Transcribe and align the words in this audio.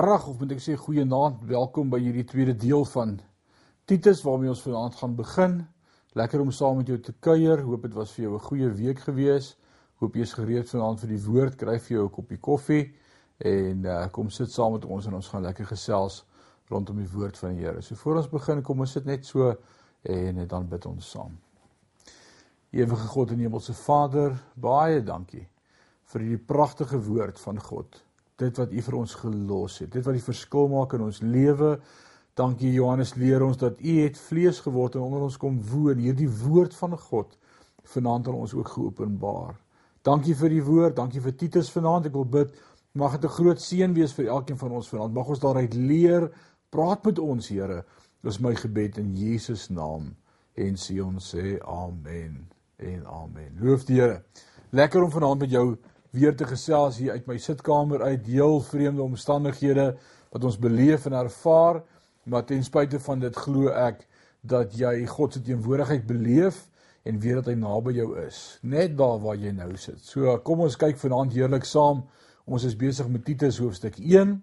Goeiemôre 0.00 0.28
of 0.32 0.38
moet 0.40 0.52
ek 0.54 0.62
sê 0.64 0.74
goeienaand. 0.80 1.42
Welkom 1.44 1.90
by 1.92 1.98
hierdie 2.00 2.24
tweede 2.24 2.54
deel 2.56 2.86
van 2.88 3.10
Titus 3.84 4.22
waarmee 4.24 4.48
ons 4.48 4.62
vanaand 4.64 4.94
gaan 4.96 5.16
begin. 5.18 5.58
Lekker 6.16 6.40
om 6.40 6.52
saam 6.56 6.78
met 6.80 6.88
jou 6.88 6.96
te 7.04 7.12
kuier. 7.20 7.60
Hoop 7.66 7.84
dit 7.84 7.98
was 7.98 8.14
vir 8.16 8.24
jou 8.24 8.32
'n 8.38 8.46
goeie 8.46 8.70
week 8.78 9.02
gewees. 9.04 9.58
Hoop 10.00 10.16
jy 10.16 10.22
is 10.22 10.32
gereed 10.32 10.70
vanaand 10.72 11.00
vir 11.00 11.08
die 11.08 11.20
woord. 11.26 11.56
Kry 11.56 11.76
vir 11.78 11.96
jou 11.96 12.06
'n 12.06 12.14
koppie 12.16 12.40
koffie 12.40 12.94
en 13.44 13.84
uh, 13.84 14.08
kom 14.08 14.30
sit 14.30 14.50
saam 14.50 14.72
met 14.72 14.84
ons 14.84 15.06
en 15.06 15.14
ons 15.14 15.28
gaan 15.28 15.42
lekker 15.42 15.66
gesels 15.66 16.24
rondom 16.70 16.96
die 16.96 17.12
woord 17.12 17.36
van 17.36 17.54
die 17.54 17.60
Here. 17.60 17.82
So 17.82 17.94
voor 17.94 18.16
ons 18.16 18.28
begin, 18.28 18.62
kom 18.62 18.80
ons 18.80 18.92
sit 18.92 19.04
net 19.04 19.26
so 19.26 19.54
en 20.02 20.46
dan 20.46 20.68
bid 20.68 20.86
ons 20.86 21.10
saam. 21.10 21.38
Ewige 22.72 23.06
God 23.06 23.30
en 23.30 23.38
Hemelse 23.38 23.74
Vader, 23.74 24.32
baie 24.56 25.04
dankie 25.04 25.48
vir 26.04 26.20
hierdie 26.20 26.46
pragtige 26.46 26.96
woord 27.04 27.38
van 27.38 27.60
God 27.60 28.09
dit 28.40 28.60
wat 28.60 28.72
U 28.72 28.82
vir 28.86 28.96
ons 28.98 29.14
gelos 29.22 29.78
het, 29.82 29.90
dit 29.92 30.04
wat 30.04 30.16
die 30.16 30.24
verskil 30.24 30.70
maak 30.72 30.94
in 30.96 31.04
ons 31.06 31.20
lewe. 31.22 31.76
Dankie 32.38 32.72
Johannes 32.72 33.14
leer 33.20 33.42
ons 33.44 33.58
dat 33.60 33.80
U 33.80 33.96
het 34.00 34.18
vlees 34.18 34.60
geword 34.64 34.96
en 34.96 35.06
onder 35.08 35.26
ons 35.28 35.38
kom 35.40 35.58
woon. 35.70 36.00
Hierdie 36.00 36.30
woord 36.30 36.74
van 36.78 36.96
God 36.98 37.36
vanaand 37.90 38.28
aan 38.28 38.40
ons 38.44 38.54
ook 38.54 38.68
geopenbaar. 38.76 39.56
Dankie 40.06 40.34
vir 40.34 40.52
die 40.54 40.64
woord, 40.64 40.96
dankie 40.96 41.20
vir 41.20 41.36
Titus 41.36 41.70
vanaand. 41.72 42.08
Ek 42.08 42.16
wil 42.16 42.28
bid 42.28 42.54
mag 42.92 43.12
dit 43.18 43.24
'n 43.24 43.34
groot 43.34 43.60
seën 43.60 43.92
wees 43.94 44.12
vir 44.12 44.26
elkeen 44.26 44.58
van 44.58 44.72
ons 44.72 44.88
vanaand. 44.88 45.14
Mag 45.14 45.28
ons 45.28 45.40
daaruit 45.40 45.74
leer. 45.74 46.30
Praat 46.70 47.04
met 47.04 47.18
ons, 47.18 47.48
Here. 47.48 47.84
Dis 48.22 48.38
my 48.38 48.54
gebed 48.54 48.98
in 48.98 49.14
Jesus 49.14 49.68
naam. 49.68 50.16
En 50.54 50.74
sê 50.74 51.00
ons 51.02 51.34
sê 51.34 51.58
amen 51.60 52.48
en 52.76 53.06
amen. 53.06 53.56
Loof 53.60 53.84
die 53.84 54.00
Here. 54.00 54.22
Lekker 54.70 55.02
om 55.02 55.10
vanaand 55.10 55.40
met 55.40 55.50
jou 55.50 55.76
weer 56.10 56.36
te 56.36 56.46
gesels 56.46 56.98
hier 56.98 57.12
uit 57.12 57.26
my 57.26 57.38
sitkamer 57.38 58.02
uit 58.02 58.26
heel 58.26 58.60
vreemde 58.60 59.02
omstandighede 59.02 59.96
wat 60.30 60.44
ons 60.44 60.58
beleef 60.58 61.06
en 61.06 61.12
ervaar 61.12 61.82
maar 62.22 62.44
ten 62.44 62.64
spyte 62.64 63.00
van 63.00 63.20
dit 63.20 63.36
glo 63.36 63.70
ek 63.74 64.06
dat 64.40 64.74
jy 64.78 65.06
God 65.06 65.32
se 65.36 65.42
teenwoordigheid 65.42 66.06
beleef 66.06 66.66
en 67.02 67.20
weet 67.20 67.40
dat 67.40 67.50
hy 67.52 67.56
naby 67.58 67.94
jou 67.96 68.10
is 68.20 68.58
net 68.62 68.96
daar 68.98 69.18
waar 69.20 69.38
jy 69.40 69.52
nou 69.56 69.72
sit. 69.80 70.00
So 70.04 70.36
kom 70.44 70.64
ons 70.64 70.78
kyk 70.80 70.98
vanaand 71.00 71.34
heerlik 71.36 71.64
saam. 71.68 72.04
Ons 72.44 72.66
is 72.68 72.76
besig 72.76 73.08
met 73.08 73.24
Titus 73.24 73.60
hoofstuk 73.60 73.98
1. 74.00 74.34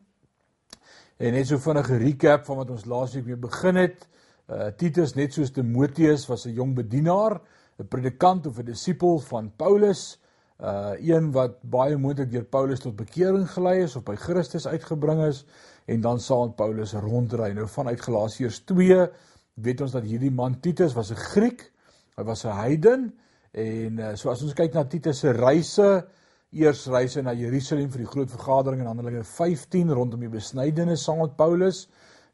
En 1.17 1.33
net 1.33 1.49
so 1.49 1.61
vinnige 1.61 1.97
recap 2.01 2.45
van 2.45 2.61
wat 2.61 2.71
ons 2.73 2.85
laasweek 2.89 3.25
mee 3.25 3.39
begin 3.41 3.81
het. 3.81 4.07
Uh 4.47 4.69
Titus 4.77 5.15
net 5.17 5.33
soos 5.33 5.51
Timoteus 5.51 6.27
was 6.29 6.45
'n 6.45 6.53
jong 6.53 6.75
bedienaar, 6.75 7.41
'n 7.79 7.87
predikant 7.87 8.47
of 8.47 8.59
'n 8.59 8.65
disipel 8.65 9.19
van 9.19 9.51
Paulus 9.55 10.19
uh 10.57 10.95
een 10.97 11.31
wat 11.31 11.59
baie 11.61 11.97
moontlik 11.97 12.31
deur 12.31 12.45
Paulus 12.45 12.79
tot 12.81 12.95
bekering 12.97 13.45
gelei 13.51 13.83
is 13.83 13.95
of 13.95 14.03
by 14.03 14.15
Christus 14.17 14.65
uitgebring 14.67 15.21
is 15.27 15.43
en 15.85 16.01
dan 16.01 16.19
saam 16.19 16.55
Paulus 16.55 16.93
rondry. 16.93 17.51
Nou 17.53 17.67
vanuit 17.69 18.01
Galasiërs 18.01 18.63
2 18.65 19.05
weet 19.53 19.81
ons 19.81 19.93
dat 19.93 20.03
hierdie 20.03 20.33
man 20.33 20.59
Titus 20.59 20.93
was 20.93 21.11
'n 21.11 21.15
Griek. 21.15 21.71
Hy 22.17 22.23
was 22.23 22.43
'n 22.45 22.57
heiden 22.57 23.13
en 23.51 23.99
uh, 23.99 24.15
so 24.15 24.29
as 24.29 24.41
ons 24.41 24.53
kyk 24.53 24.73
na 24.73 24.83
Titus 24.83 25.19
se 25.19 25.31
reise, 25.31 26.05
eers 26.51 26.87
reise 26.87 27.21
na 27.21 27.33
Jerusalem 27.33 27.89
vir 27.89 27.99
die 27.99 28.11
groot 28.11 28.31
vergadering 28.31 28.81
in 28.81 28.87
Handelinge 28.87 29.23
15 29.23 29.91
rondom 29.91 30.19
die 30.19 30.29
besnydenis 30.29 31.03
saam 31.03 31.19
met 31.19 31.35
Paulus, 31.35 31.87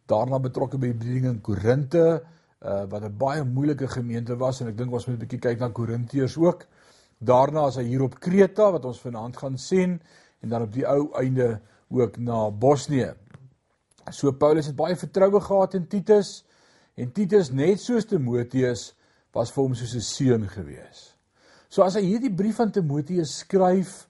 daarna 0.07 0.39
betrokke 0.39 0.77
by 0.77 0.87
die 0.87 0.99
bediening 0.99 1.25
in 1.25 1.41
Korinte, 1.41 2.23
uh 2.63 2.85
wat 2.87 3.03
'n 3.03 3.17
baie 3.17 3.43
moeilike 3.43 3.87
gemeente 3.87 4.37
was 4.37 4.61
en 4.61 4.67
ek 4.67 4.77
dink 4.77 4.91
ons 4.93 5.07
moet 5.07 5.15
'n 5.15 5.19
bietjie 5.19 5.39
kyk 5.39 5.59
na 5.59 5.69
Korintiërs 5.69 6.37
ook. 6.37 6.67
Daarna 7.23 7.67
is 7.71 7.77
hy 7.79 7.85
hier 7.87 8.03
op 8.03 8.19
Kreta 8.19 8.69
wat 8.75 8.85
ons 8.85 9.01
vanaand 9.03 9.37
gaan 9.39 9.57
sien 9.57 9.99
en 10.43 10.51
dan 10.51 10.65
op 10.65 10.73
die 10.73 10.85
ou 10.87 11.11
einde 11.19 11.61
ook 11.93 12.17
na 12.17 12.49
Bosnië. 12.51 13.13
So 14.11 14.33
Paulus 14.35 14.67
het 14.67 14.75
baie 14.75 14.97
vertroue 14.99 15.39
gehad 15.41 15.77
in 15.79 15.87
Titus 15.87 16.41
en 16.99 17.13
Titus 17.15 17.51
net 17.55 17.79
soos 17.81 18.05
Timoteus 18.09 18.91
was 19.33 19.51
vir 19.53 19.63
hom 19.63 19.75
soos 19.75 19.95
'n 19.95 20.01
seun 20.01 20.49
gewees. 20.49 21.13
So 21.69 21.81
as 21.83 21.95
hy 21.95 22.03
hierdie 22.05 22.33
brief 22.33 22.59
aan 22.59 22.71
Timoteus 22.71 23.39
skryf 23.39 24.07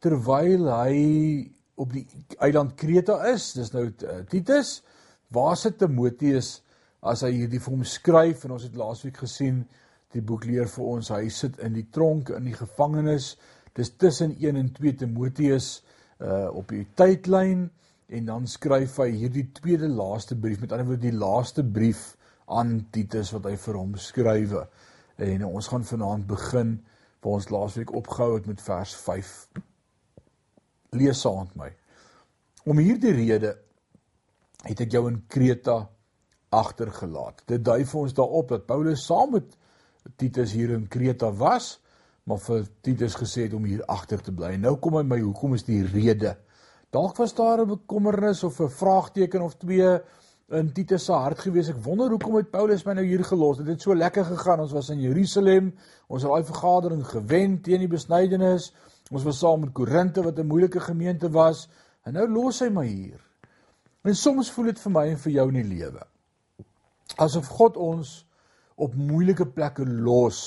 terwyl 0.00 0.70
hy 0.70 1.50
op 1.76 1.92
die 1.92 2.06
eiland 2.38 2.76
Kreta 2.76 3.18
is, 3.32 3.52
dis 3.52 3.72
nou 3.72 3.86
uh, 3.88 4.22
Titus, 4.28 4.82
waar 5.30 5.56
sit 5.56 5.78
Timoteus 5.78 6.62
as 7.02 7.22
hy 7.22 7.32
hierdie 7.32 7.60
vir 7.60 7.74
hom 7.74 7.84
skryf 7.84 8.44
en 8.44 8.56
ons 8.56 8.62
het 8.62 8.76
laasweek 8.78 9.16
gesien 9.24 9.64
Die 10.12 10.22
boek 10.22 10.44
leer 10.44 10.68
vir 10.68 10.88
ons 10.94 11.08
hy 11.14 11.26
sit 11.32 11.58
in 11.64 11.76
die 11.76 11.86
tronk 11.94 12.32
in 12.36 12.44
die 12.50 12.56
gevangenis. 12.56 13.36
Dis 13.76 13.94
tussen 13.96 14.34
1 14.36 14.58
en 14.60 14.72
2 14.76 14.98
Timoteus 15.04 15.74
uh 16.22 16.48
op 16.54 16.68
die 16.70 16.84
tydlyn 16.94 17.64
en 18.12 18.26
dan 18.28 18.46
skryf 18.46 18.98
hy 19.00 19.08
hierdie 19.16 19.48
tweede 19.56 19.88
laaste 19.88 20.36
brief 20.38 20.60
met 20.60 20.72
ander 20.72 20.86
woorde 20.86 21.08
die 21.08 21.16
laaste 21.16 21.64
brief 21.64 22.12
aan 22.52 22.76
Titus 22.92 23.32
wat 23.32 23.48
hy 23.48 23.56
vir 23.56 23.78
hom 23.80 23.96
skrywe. 23.96 24.66
En 25.22 25.44
ons 25.48 25.68
gaan 25.72 25.86
vanaand 25.88 26.26
begin 26.28 26.76
waar 27.22 27.38
ons 27.38 27.48
laasweek 27.54 27.94
opgehou 27.96 28.36
het 28.36 28.46
met 28.50 28.62
vers 28.62 28.94
5. 29.06 29.32
Lees 30.98 31.22
saam 31.24 31.46
met 31.46 31.56
my. 31.56 31.70
Om 32.68 32.82
hierdie 32.82 33.14
rede 33.16 33.56
het 34.66 34.84
ek 34.84 34.92
jou 34.94 35.06
in 35.08 35.22
Kreta 35.30 35.80
agtergelaat. 36.52 37.42
Dit 37.48 37.64
dui 37.64 37.80
vir 37.88 38.00
ons 38.02 38.14
daarop 38.14 38.52
dat 38.52 38.68
Paulus 38.68 39.06
saam 39.06 39.32
met 39.38 39.56
Titus 40.16 40.52
hier 40.52 40.70
in 40.70 40.88
Kreta 40.88 41.30
was, 41.34 41.76
maar 42.24 42.38
vir 42.42 42.66
Titus 42.82 43.14
gesê 43.18 43.46
het 43.46 43.54
om 43.54 43.64
hier 43.66 43.84
agter 43.90 44.22
te 44.22 44.34
bly. 44.34 44.54
Nou 44.60 44.76
kom 44.82 44.98
hy 44.98 45.02
my, 45.06 45.18
hoekom 45.22 45.56
is 45.56 45.64
die 45.66 45.82
rede? 45.86 46.36
Dalk 46.92 47.16
was 47.16 47.34
daar 47.34 47.62
'n 47.62 47.68
bekommernis 47.68 48.42
of 48.44 48.60
'n 48.60 48.68
vraagteken 48.68 49.42
of 49.42 49.56
twee 49.56 50.00
in 50.50 50.72
Titus 50.72 51.04
se 51.04 51.12
hart 51.12 51.38
gewees. 51.38 51.68
Ek 51.68 51.82
wonder 51.82 52.10
hoekom 52.10 52.36
het 52.36 52.50
Paulus 52.50 52.84
my 52.84 52.92
nou 52.92 53.04
hier 53.04 53.24
gelos? 53.24 53.56
Dit 53.56 53.66
het 53.66 53.80
so 53.80 53.94
lekker 53.94 54.24
gegaan. 54.24 54.60
Ons 54.60 54.72
was 54.72 54.90
in 54.90 55.00
Jerusalem. 55.00 55.74
Ons 56.08 56.22
het 56.22 56.30
daai 56.30 56.44
vergadering 56.44 57.06
gewen 57.06 57.60
teen 57.60 57.78
die 57.78 57.88
besnydenis. 57.88 58.74
Ons 59.10 59.22
was 59.22 59.38
saam 59.38 59.60
met 59.60 59.72
Korinte 59.72 60.22
wat 60.22 60.38
'n 60.38 60.46
moeilike 60.46 60.80
gemeente 60.80 61.30
was. 61.30 61.68
En 62.04 62.12
nou 62.12 62.28
los 62.28 62.60
hy 62.60 62.68
my 62.68 62.86
hier. 62.86 63.20
En 64.02 64.14
soms 64.14 64.50
voel 64.50 64.64
dit 64.64 64.80
vir 64.80 64.92
my 64.92 65.08
en 65.08 65.18
vir 65.18 65.32
jou 65.32 65.48
in 65.48 65.54
die 65.54 65.76
lewe 65.76 66.06
asof 67.20 67.48
God 67.48 67.76
ons 67.76 68.22
op 68.82 68.98
moeilike 68.98 69.46
plekke 69.54 69.86
los. 69.86 70.42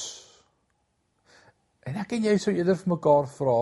En 1.85 1.97
ek 2.01 2.15
en 2.17 2.29
jy 2.29 2.37
sou 2.41 2.53
eerder 2.55 2.77
vir 2.79 2.95
mekaar 2.95 3.27
vra, 3.29 3.59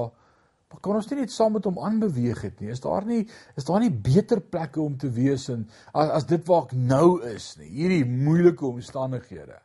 maar 0.71 0.81
kan 0.81 0.97
ons 0.97 1.09
nie 1.11 1.19
net 1.19 1.33
saam 1.33 1.53
met 1.57 1.67
hom 1.69 1.81
aanbeweeg 1.85 2.39
het 2.47 2.61
nie? 2.63 2.71
Is 2.73 2.81
daar 2.81 3.05
nie 3.05 3.21
is 3.59 3.67
daar 3.67 3.83
nie 3.83 3.91
beter 3.93 4.41
plekke 4.41 4.81
om 4.81 4.95
te 4.97 5.11
wees 5.13 5.49
in 5.53 5.67
as, 5.91 6.09
as 6.21 6.25
dit 6.29 6.47
waar 6.47 6.65
ek 6.65 6.73
nou 6.73 7.19
is 7.29 7.51
nie? 7.59 7.69
Hierdie 7.75 8.07
moeilike 8.09 8.65
omstandighede. 8.65 9.59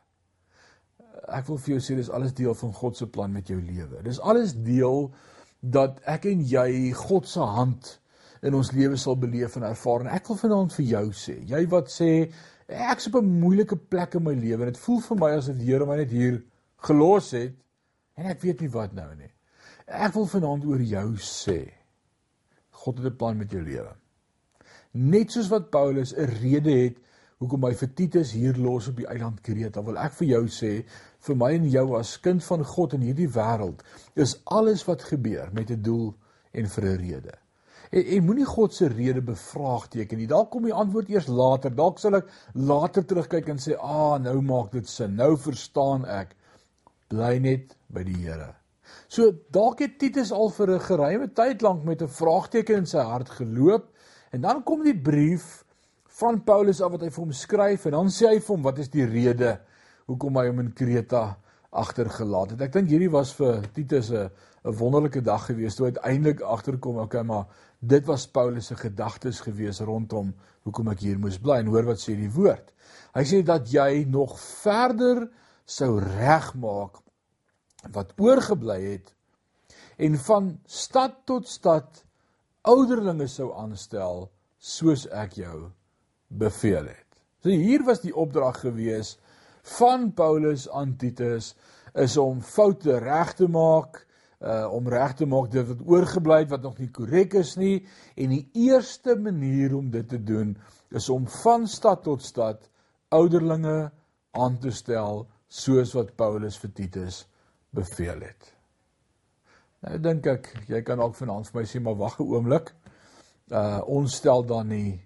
Ek 1.29 1.47
wil 1.49 1.57
vir 1.63 1.75
jou 1.75 1.81
sê 1.85 1.97
dis 1.97 2.11
alles 2.13 2.35
deel 2.37 2.53
van 2.57 2.75
God 2.77 2.99
se 2.99 3.07
plan 3.09 3.33
met 3.33 3.49
jou 3.49 3.57
lewe. 3.57 4.03
Dis 4.05 4.21
alles 4.21 4.53
deel 4.53 5.09
dat 5.59 5.97
ek 6.07 6.29
en 6.29 6.45
jy 6.45 6.93
God 6.95 7.27
se 7.27 7.43
hand 7.57 7.95
in 8.45 8.55
ons 8.55 8.71
lewe 8.75 8.97
sal 8.97 9.17
beleef 9.19 9.57
en 9.57 9.65
ervaar. 9.67 10.05
En 10.05 10.13
ek 10.15 10.29
wil 10.29 10.39
vanaand 10.39 10.75
vir 10.77 10.85
jou 10.93 11.05
sê, 11.15 11.35
jy 11.47 11.65
wat 11.71 11.91
sê 11.91 12.11
ek's 12.69 13.07
op 13.07 13.15
'n 13.21 13.39
moeilike 13.39 13.75
plek 13.75 14.13
in 14.13 14.23
my 14.23 14.33
lewe 14.33 14.65
en 14.65 14.71
dit 14.71 14.77
voel 14.77 14.99
vir 15.01 15.17
my 15.17 15.31
asof 15.37 15.57
die 15.57 15.65
Here 15.65 15.85
my 15.85 15.97
net 15.97 16.11
hier 16.11 16.43
gelos 16.77 17.31
het 17.31 17.55
en 18.15 18.25
ek 18.25 18.41
weet 18.41 18.61
nie 18.61 18.69
wat 18.69 18.93
nou 18.93 19.15
nie. 19.15 19.31
Ek 19.87 20.13
wil 20.13 20.25
vanaand 20.25 20.65
oor 20.65 20.81
jou 20.81 21.17
sê. 21.17 21.73
God 22.69 22.97
het 22.97 23.11
'n 23.11 23.17
plan 23.17 23.37
met 23.37 23.51
jou 23.51 23.61
lewe. 23.61 23.95
Net 24.93 25.31
soos 25.31 25.49
wat 25.49 25.69
Paulus 25.69 26.13
'n 26.13 26.29
rede 26.41 26.71
het 26.71 26.97
hoekom 27.39 27.63
hy 27.63 27.73
vir 27.73 27.93
Titus 27.95 28.31
hier 28.31 28.57
los 28.57 28.87
op 28.87 28.97
die 28.97 29.07
eiland 29.07 29.41
Kreta, 29.41 29.81
wil 29.81 29.97
ek 29.97 30.13
vir 30.13 30.27
jou 30.27 30.47
sê, 30.47 30.85
vir 31.19 31.35
my 31.35 31.53
en 31.55 31.69
jou 31.71 31.85
as 31.97 32.17
kind 32.19 32.43
van 32.43 32.63
God 32.63 32.93
in 32.93 33.01
hierdie 33.01 33.29
wêreld, 33.31 33.83
is 34.15 34.41
alles 34.45 34.83
wat 34.87 35.03
gebeur 35.03 35.49
met 35.53 35.71
'n 35.71 35.81
doel 35.81 36.15
en 36.51 36.67
vir 36.67 36.83
'n 36.83 36.97
rede. 36.97 37.37
En, 37.89 38.05
en 38.05 38.25
moenie 38.25 38.45
God 38.45 38.73
se 38.73 38.87
rede 38.87 39.21
bevraagteken 39.25 40.17
nie. 40.17 40.27
Dalk 40.29 40.51
kom 40.53 40.67
die 40.67 40.75
antwoord 40.75 41.09
eers 41.09 41.27
later. 41.27 41.73
Dalk 41.75 41.99
sal 41.99 42.19
ek 42.21 42.29
later 42.53 43.05
terugkyk 43.05 43.49
en 43.49 43.61
sê, 43.61 43.77
"Ah, 43.77 44.19
nou 44.21 44.41
maak 44.41 44.71
dit 44.71 44.87
sin. 44.87 45.15
Nou 45.15 45.35
verstaan 45.37 46.05
ek." 46.05 46.35
Bly 47.09 47.39
net 47.39 47.75
by 47.89 48.03
die 48.03 48.17
Here. 48.21 48.53
So 49.07 49.31
dalk 49.53 49.79
het 49.79 49.97
Titus 49.99 50.31
al 50.31 50.49
vir 50.49 50.75
'n 50.75 50.79
geruime 50.79 51.27
tyd 51.33 51.61
lank 51.61 51.83
met 51.83 52.01
'n 52.01 52.07
vraagteken 52.07 52.77
in 52.77 52.85
sy 52.85 53.01
hart 53.01 53.29
geloop 53.29 53.85
en 54.31 54.41
dan 54.41 54.63
kom 54.63 54.83
die 54.83 54.97
brief 54.97 55.65
van 56.19 56.43
Paulus 56.43 56.81
af 56.81 56.91
wat 56.91 57.01
hy 57.01 57.09
vir 57.09 57.23
hom 57.23 57.31
skryf 57.31 57.85
en 57.85 57.91
dan 57.91 58.07
sê 58.07 58.27
hy 58.27 58.39
vir 58.39 58.55
hom 58.55 58.63
wat 58.63 58.79
is 58.79 58.89
die 58.89 59.05
rede 59.05 59.59
hoekom 60.05 60.37
hy 60.37 60.47
hom 60.47 60.59
in 60.59 60.73
Kreta 60.73 61.37
agtergelaat 61.69 62.51
het. 62.51 62.61
Ek 62.61 62.73
dink 62.73 62.89
hierdie 62.89 63.11
was 63.11 63.33
vir 63.33 63.61
Titus 63.73 64.11
'n 64.11 64.29
'n 64.63 64.75
wonderlike 64.75 65.21
dag 65.21 65.45
gewees 65.45 65.75
toe 65.75 65.85
uiteindelik 65.85 66.41
agterkom, 66.41 66.97
okay, 66.97 67.23
maar 67.23 67.45
dit 67.79 68.05
was 68.05 68.27
Paulus 68.27 68.65
se 68.65 68.75
gedagtes 68.75 69.39
gewees 69.39 69.79
rondom 69.79 70.33
hoekom 70.63 70.89
ek 70.91 70.99
hier 70.99 71.19
moes 71.19 71.39
bly 71.39 71.61
en 71.63 71.71
hoor 71.71 71.85
wat 71.85 72.01
sê 72.01 72.15
die 72.15 72.31
woord. 72.31 72.73
Hy 73.15 73.23
sê 73.23 73.43
dat 73.43 73.71
jy 73.71 74.05
nog 74.09 74.39
verder 74.39 75.29
sou 75.65 75.99
regmaak 75.99 76.99
wat 77.93 78.13
oorgebly 78.17 78.81
het 78.83 79.13
en 79.97 80.17
van 80.17 80.59
stad 80.65 81.21
tot 81.25 81.47
stad 81.47 82.03
ouderlinge 82.67 83.27
sou 83.27 83.53
aanstel 83.55 84.27
soos 84.59 85.05
ek 85.07 85.39
jou 85.39 85.69
beveel 86.27 86.91
het. 86.91 87.07
So 87.39 87.49
hier 87.49 87.85
was 87.87 88.03
die 88.03 88.15
opdrag 88.15 88.59
gewees 88.65 89.15
van 89.77 90.11
Paulus 90.15 90.67
aan 90.69 90.97
Titus 90.99 91.53
is 91.95 92.17
om 92.19 92.41
foute 92.43 92.99
reg 92.99 93.33
te 93.39 93.47
maak, 93.47 94.03
uh 94.39 94.67
om 94.71 94.87
reg 94.87 95.13
te 95.19 95.25
maak 95.27 95.51
dit 95.51 95.67
wat 95.67 95.81
oorgebly 95.83 96.39
het 96.39 96.51
wat 96.53 96.63
nog 96.63 96.77
nie 96.79 96.91
korrek 96.95 97.33
is 97.33 97.57
nie 97.59 97.85
en 98.15 98.31
die 98.31 98.45
eerste 98.55 99.17
manier 99.19 99.75
om 99.75 99.89
dit 99.91 100.07
te 100.09 100.19
doen 100.23 100.53
is 100.95 101.09
om 101.09 101.27
van 101.41 101.67
stad 101.67 102.03
tot 102.03 102.23
stad 102.23 102.69
ouderlinge 103.09 103.91
aan 104.31 104.57
te 104.59 104.71
stel 104.71 105.25
soos 105.47 105.91
wat 105.97 106.15
Paulus 106.15 106.59
vir 106.61 106.71
Titus 106.77 107.25
beveel 107.75 108.21
het. 108.21 108.47
Nou 109.83 109.97
dink 109.99 110.27
ek 110.27 110.49
jy 110.69 110.81
kan 110.87 111.01
dalk 111.01 111.17
vanaand 111.17 111.49
vir 111.49 111.59
my 111.59 111.67
sê 111.67 111.81
maar 111.83 111.99
wag 111.99 112.19
'n 112.19 112.31
oomblik. 112.31 112.73
Uh 113.51 113.81
ons 113.85 114.15
stel 114.15 114.45
dan 114.45 114.67
nie 114.67 115.01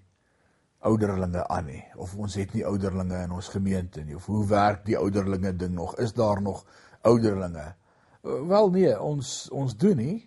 ouderlinge 0.84 1.48
aan 1.48 1.66
nie 1.66 1.84
of 1.96 2.16
ons 2.16 2.36
het 2.36 2.54
nie 2.54 2.66
ouderlinge 2.66 3.24
in 3.24 3.32
ons 3.32 3.50
gemeente 3.50 4.04
nie 4.04 4.16
of 4.16 4.26
hoe 4.26 4.46
werk 4.48 4.86
die 4.86 4.98
ouderlinge 4.98 5.56
ding 5.56 5.74
nog? 5.74 5.96
Is 5.98 6.14
daar 6.14 6.42
nog 6.42 6.66
ouderlinge? 7.02 7.74
Wel 8.24 8.70
nee, 8.72 8.94
ons 9.02 9.50
ons 9.52 9.76
doen 9.76 9.98
nie. 10.00 10.20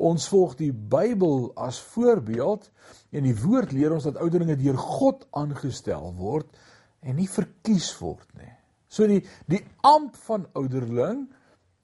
Ons 0.00 0.28
volg 0.28 0.56
die 0.58 0.72
Bybel 0.72 1.50
as 1.60 1.80
voorbeeld 1.92 2.68
en 3.16 3.24
die 3.24 3.36
woord 3.36 3.72
leer 3.72 3.94
ons 3.96 4.04
dat 4.08 4.18
ouderlinge 4.20 4.58
deur 4.60 4.76
God 4.80 5.24
aangestel 5.36 6.12
word 6.16 6.48
en 7.00 7.16
nie 7.16 7.28
verkies 7.28 7.88
word 8.00 8.28
nie. 8.36 8.52
So 8.92 9.08
die 9.08 9.22
die 9.48 9.62
amp 9.88 10.18
van 10.26 10.44
ouderling 10.52 11.26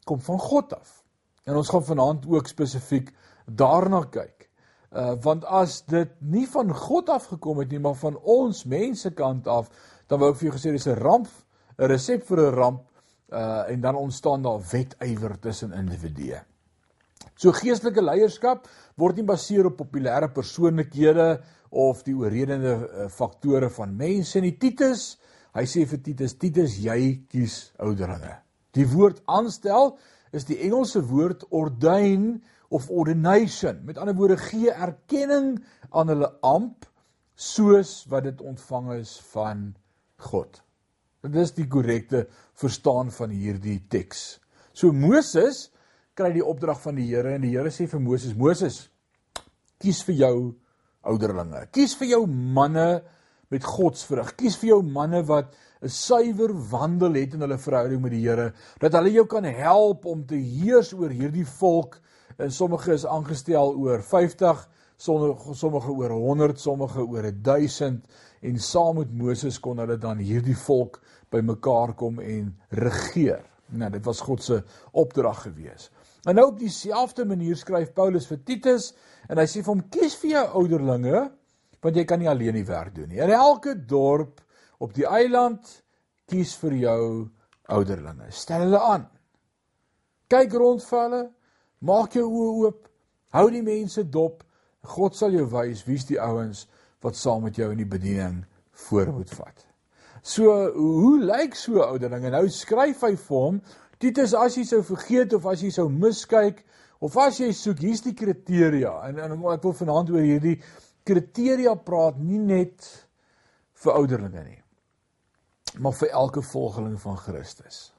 kom 0.04 0.20
van 0.20 0.40
God 0.44 0.74
af. 0.76 1.00
En 1.48 1.56
ons 1.56 1.72
gaan 1.72 1.84
vanaand 1.88 2.26
ook 2.28 2.52
spesifiek 2.52 3.12
daarna 3.46 4.02
kyk. 4.12 4.50
Uh 4.92 5.14
want 5.24 5.48
as 5.48 5.80
dit 5.88 6.12
nie 6.20 6.44
van 6.52 6.72
God 6.74 7.08
af 7.12 7.30
gekom 7.32 7.62
het 7.64 7.72
nie, 7.72 7.80
maar 7.80 7.96
van 7.96 8.20
ons 8.20 8.64
mense 8.68 9.12
kant 9.16 9.48
af, 9.48 9.72
dan 10.06 10.20
wou 10.20 10.34
ek 10.34 10.40
vir 10.40 10.50
jou 10.50 10.56
gesê 10.58 10.76
dis 10.76 10.88
'n 10.88 11.00
ramp, 11.00 11.28
'n 11.78 11.88
resep 11.88 12.28
vir 12.28 12.44
'n 12.44 12.54
ramp 12.54 12.84
uh 13.32 13.70
en 13.70 13.80
dan 13.80 13.96
ontstaan 13.96 14.42
daar 14.42 14.60
wetywer 14.70 15.38
tussen 15.38 15.72
individue. 15.72 16.40
So 17.34 17.52
geestelike 17.52 18.02
leierskap 18.02 18.68
word 18.96 19.18
nie 19.18 19.26
baseer 19.26 19.66
op 19.68 19.76
populêre 19.80 20.28
persoonlikhede 20.32 21.40
of 21.70 22.02
die 22.06 22.14
oorredende 22.16 22.74
uh, 22.76 23.08
faktore 23.12 23.68
van 23.70 23.96
mense 23.96 24.40
nie. 24.40 24.54
Titus, 24.56 25.16
hy 25.56 25.64
sê 25.68 25.84
vir 25.88 26.02
Titus, 26.04 26.36
Titus, 26.40 26.76
jy 26.80 27.26
kies 27.28 27.58
ouderlinge. 27.82 28.38
Die 28.76 28.86
woord 28.88 29.22
aanstel 29.26 29.96
is 30.36 30.46
die 30.48 30.58
Engelse 30.64 31.02
woord 31.08 31.44
ordain 31.50 32.36
of 32.68 32.90
ordination. 32.90 33.82
Met 33.84 33.98
ander 33.98 34.16
woorde 34.16 34.38
gee 34.40 34.72
erkenning 34.72 35.56
aan 35.90 36.12
hulle 36.12 36.30
amp 36.44 36.86
soos 37.36 38.04
wat 38.12 38.28
dit 38.28 38.40
ontvang 38.40 38.94
is 39.00 39.16
van 39.32 39.74
God. 40.30 40.62
Dit 41.24 41.36
is 41.42 41.54
die 41.56 41.66
korrekte 41.68 42.26
verstaan 42.54 43.10
van 43.10 43.30
hierdie 43.30 43.80
teks. 43.88 44.38
So 44.76 44.92
Moses 44.92 45.70
kry 46.16 46.32
die 46.32 46.44
opdrag 46.44 46.80
van 46.82 46.96
die 46.96 47.08
Here 47.08 47.34
en 47.34 47.42
die 47.42 47.54
Here 47.56 47.70
sê 47.70 47.86
vir 47.88 48.00
Moses: 48.00 48.34
"Moses, 48.34 48.88
kies 49.80 50.02
vir 50.04 50.14
jou 50.14 50.36
ouderlinge. 51.06 51.66
Kies 51.72 51.94
vir 51.98 52.14
jou 52.14 52.26
manne 52.26 53.02
met 53.52 53.64
godsvrug. 53.64 54.34
Kies 54.38 54.56
vir 54.60 54.74
jou 54.74 54.82
manne 54.82 55.22
wat 55.26 55.54
'n 55.82 55.88
suiwer 55.88 56.52
wandel 56.70 57.14
het 57.14 57.34
in 57.34 57.40
hulle 57.40 57.58
verhouding 57.58 58.00
met 58.02 58.12
die 58.12 58.24
Here, 58.28 58.52
dat 58.80 58.92
hulle 58.92 59.12
jou 59.12 59.26
kan 59.26 59.44
help 59.44 60.06
om 60.06 60.26
te 60.26 60.34
heers 60.34 60.92
oor 60.92 61.10
hierdie 61.10 61.46
volk 61.46 62.00
en 62.38 62.50
sommige 62.50 62.92
is 62.92 63.06
aangestel 63.06 63.76
oor 63.76 64.02
50, 64.02 64.68
sommige 64.96 65.54
sommige 65.54 65.90
oor 65.90 66.10
100, 66.10 66.60
sommige 66.60 67.04
oor 67.04 67.30
1000 67.42 68.04
en 68.40 68.58
saam 68.58 68.98
met 69.00 69.12
Moses 69.12 69.58
kon 69.60 69.78
hulle 69.78 69.98
dan 70.00 70.18
hierdie 70.22 70.56
volk 70.56 71.00
bymekaar 71.32 71.94
kom 71.98 72.20
en 72.20 72.52
regeer. 72.70 73.44
Nou 73.76 73.90
dit 73.90 74.04
was 74.06 74.20
God 74.22 74.42
se 74.42 74.60
opdrag 74.92 75.42
gewees. 75.48 75.90
En 76.26 76.34
nou 76.38 76.46
op 76.52 76.58
dieselfde 76.58 77.26
manier 77.26 77.56
skryf 77.58 77.92
Paulus 77.94 78.26
vir 78.30 78.42
Titus 78.46 78.92
en 79.28 79.38
hy 79.38 79.46
sê 79.50 79.62
vir 79.62 79.72
hom 79.72 79.84
kies 79.90 80.16
vir 80.22 80.36
jou 80.36 80.46
ouderlinge 80.62 81.26
want 81.82 81.96
jy 81.96 82.06
kan 82.08 82.18
nie 82.18 82.30
alleen 82.30 82.56
die 82.56 82.66
werk 82.66 82.94
doen 82.96 83.10
nie. 83.12 83.20
In 83.22 83.30
elke 83.30 83.76
dorp 83.86 84.40
op 84.82 84.94
die 84.96 85.06
eiland 85.06 85.68
kies 86.26 86.56
vir 86.58 86.74
jou 86.80 87.02
ouderlinge. 87.70 88.30
Stel 88.34 88.66
hulle 88.66 88.80
aan. 88.82 89.06
Kyk 90.30 90.54
rond 90.58 90.82
vir 90.82 91.02
hulle, 91.04 91.24
Maak 91.84 92.16
jou 92.16 92.24
oë 92.24 92.52
oop. 92.64 92.86
Hou 93.36 93.48
die 93.52 93.62
mense 93.64 94.04
dop. 94.08 94.42
God 94.86 95.16
sal 95.16 95.34
jou 95.34 95.46
wys 95.52 95.84
wie's 95.86 96.06
die 96.08 96.20
ouens 96.20 96.66
wat 97.04 97.16
saam 97.16 97.44
met 97.46 97.56
jou 97.56 97.70
in 97.72 97.80
die 97.80 97.88
bediening 97.88 98.44
voor 98.86 99.12
moet 99.12 99.30
vat. 99.38 99.64
So, 100.26 100.50
hoe 100.74 101.18
lyk 101.22 101.54
so 101.54 101.82
ouderling? 101.84 102.26
En 102.26 102.34
nou 102.34 102.48
skryf 102.50 103.04
hy 103.06 103.12
vir 103.20 103.42
hom, 103.44 103.60
Titus, 104.02 104.34
as 104.36 104.56
jy 104.58 104.64
sou 104.68 104.82
vergeet 104.84 105.32
of 105.36 105.46
as 105.48 105.62
jy 105.64 105.70
sou 105.72 105.86
miskyk 105.88 106.64
of 107.04 107.16
as 107.20 107.38
jy 107.40 107.52
soek, 107.54 107.80
hier's 107.84 108.02
die 108.04 108.16
kriteria. 108.16 108.92
En, 109.08 109.20
en 109.22 109.36
ek 109.52 109.64
wil 109.64 109.76
vanaand 109.78 110.12
oor 110.12 110.24
hierdie 110.24 110.56
kriteria 111.06 111.76
praat, 111.86 112.18
nie 112.18 112.40
net 112.42 112.88
vir 113.84 113.98
ouderlinge 114.00 114.42
nie, 114.42 114.60
maar 115.78 115.94
vir 115.96 116.12
elke 116.16 116.42
volgeling 116.42 116.96
van 117.00 117.18
Christus. 117.20 117.92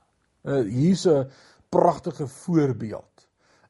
Uh, 0.44 0.63
hier's 0.65 1.06
'n 1.08 1.29
pragtige 1.70 2.27
voorbeeld 2.27 3.27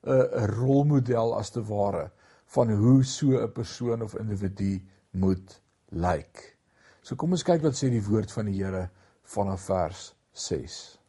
'n 0.07 0.47
rolmodel 0.57 1.35
as 1.37 1.49
te 1.51 1.61
ware 1.61 2.11
van 2.55 2.71
hoe 2.71 3.03
so 3.03 3.37
'n 3.43 3.51
persoon 3.51 4.01
of 4.01 4.15
individu 4.15 4.81
moet 5.11 5.61
lyk. 5.89 6.57
So 7.01 7.15
kom 7.15 7.31
ons 7.31 7.43
kyk 7.43 7.61
wat 7.61 7.75
sê 7.75 7.89
die 7.89 8.03
woord 8.03 8.31
van 8.31 8.45
die 8.45 8.63
Here 8.63 8.89
vanaf 9.23 9.61
vers 9.61 10.15
6. 10.31 10.99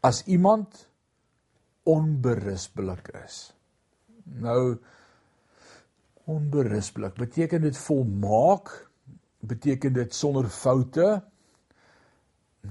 As 0.00 0.22
iemand 0.26 0.88
onberispelik 1.82 3.08
is. 3.24 3.54
Nou 4.24 4.78
onberispelik 6.24 7.14
beteken 7.14 7.62
dit 7.62 7.78
volmaak? 7.78 8.90
Beteken 9.40 9.92
dit 9.92 10.14
sonder 10.14 10.48
foute? 10.48 11.22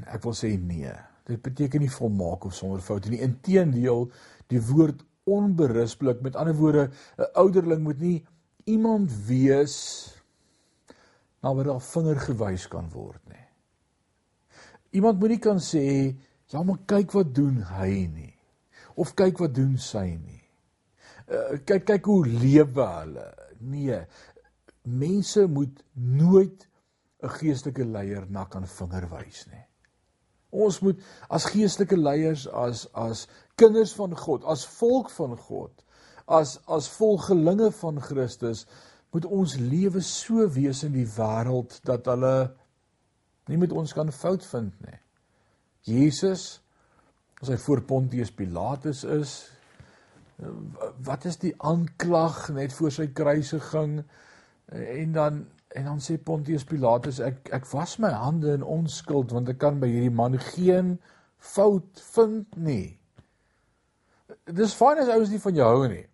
Ek 0.09 0.23
wil 0.23 0.33
sê 0.33 0.55
nee. 0.57 0.93
Dit 1.29 1.41
beteken 1.41 1.83
nie 1.85 1.91
volmaak 1.93 2.45
of 2.45 2.55
sonder 2.57 2.81
foute 2.81 3.09
nie. 3.09 3.21
Inteendeel, 3.21 4.09
die 4.51 4.61
woord 4.61 5.03
onberispelik, 5.23 6.21
met 6.21 6.35
ander 6.35 6.55
woorde, 6.55 6.89
'n 7.17 7.31
ouderling 7.33 7.83
moet 7.83 7.99
nie 7.99 8.25
iemand 8.63 9.11
wees 9.27 9.77
na 11.41 11.55
wie 11.55 11.63
daar 11.63 11.81
vinger 11.81 12.19
gewys 12.19 12.67
kan 12.67 12.89
word 12.89 13.21
nie. 13.27 13.47
Iemand 14.91 15.19
moet 15.19 15.29
nie 15.29 15.39
kan 15.39 15.59
sê, 15.59 16.15
"Ja, 16.45 16.63
maar 16.63 16.79
kyk 16.85 17.11
wat 17.11 17.35
doen 17.35 17.61
hy 17.61 18.07
nie." 18.07 18.35
Of 18.95 19.13
kyk 19.13 19.37
wat 19.37 19.55
doen 19.55 19.77
sy 19.77 20.19
nie. 20.21 20.43
Uh, 21.27 21.57
kyk 21.65 21.85
kyk 21.85 22.05
hoe 22.05 22.27
lewe 22.27 22.87
hulle. 22.87 23.33
Nee. 23.59 24.05
Mense 24.83 25.47
moet 25.47 25.83
nooit 25.93 26.67
'n 27.23 27.29
geestelike 27.29 27.85
leier 27.85 28.25
na 28.29 28.43
kan 28.45 28.67
vinger 28.67 29.09
wys 29.09 29.45
nie. 29.47 29.65
Ons 30.53 30.79
moet 30.85 30.99
as 31.33 31.49
geestelike 31.49 31.97
leiers 31.97 32.45
as 32.47 32.85
as 32.93 33.27
kinders 33.59 33.93
van 33.97 34.15
God, 34.17 34.45
as 34.49 34.65
volk 34.79 35.11
van 35.17 35.37
God, 35.37 35.71
as 36.27 36.57
as 36.71 36.89
volgelinge 36.93 37.71
van 37.81 38.01
Christus 38.01 38.65
moet 39.13 39.25
ons 39.25 39.55
lewe 39.61 40.01
so 40.01 40.45
wees 40.55 40.81
in 40.85 40.93
die 40.95 41.07
wêreld 41.17 41.77
dat 41.85 42.07
hulle 42.09 42.35
nie 43.51 43.59
met 43.61 43.73
ons 43.75 43.93
kan 43.93 44.09
fout 44.13 44.45
vind 44.49 44.73
nie. 44.85 44.99
Jesus 45.85 46.63
as 47.43 47.51
hy 47.51 47.57
voor 47.59 47.81
Pontius 47.83 48.31
Pilatus 48.31 49.03
is, 49.03 49.33
wat 51.03 51.25
is 51.27 51.37
die 51.41 51.51
aanklag 51.59 52.47
net 52.55 52.73
voor 52.75 52.93
sy 52.95 53.09
kruisiging 53.15 53.99
en 54.71 55.11
dan 55.15 55.43
En 55.73 55.85
dan 55.89 55.99
sê 55.99 56.19
Pontius 56.21 56.65
Pilatus 56.69 57.19
ek 57.25 57.49
ek 57.57 57.65
was 57.73 57.97
my 57.97 58.11
hande 58.13 58.53
in 58.53 58.63
onskuld 58.63 59.31
want 59.33 59.49
ek 59.49 59.57
kan 59.63 59.79
by 59.81 59.89
hierdie 59.89 60.13
man 60.13 60.37
geen 60.53 60.97
fout 61.43 62.01
vind 62.13 62.57
nie. 62.57 62.99
Dis 64.45 64.75
fyn 64.77 65.01
as 65.01 65.09
ouens 65.09 65.31
nie 65.33 65.41
van 65.41 65.57
jou 65.57 65.69
hou 65.69 65.87
nie. 65.89 66.05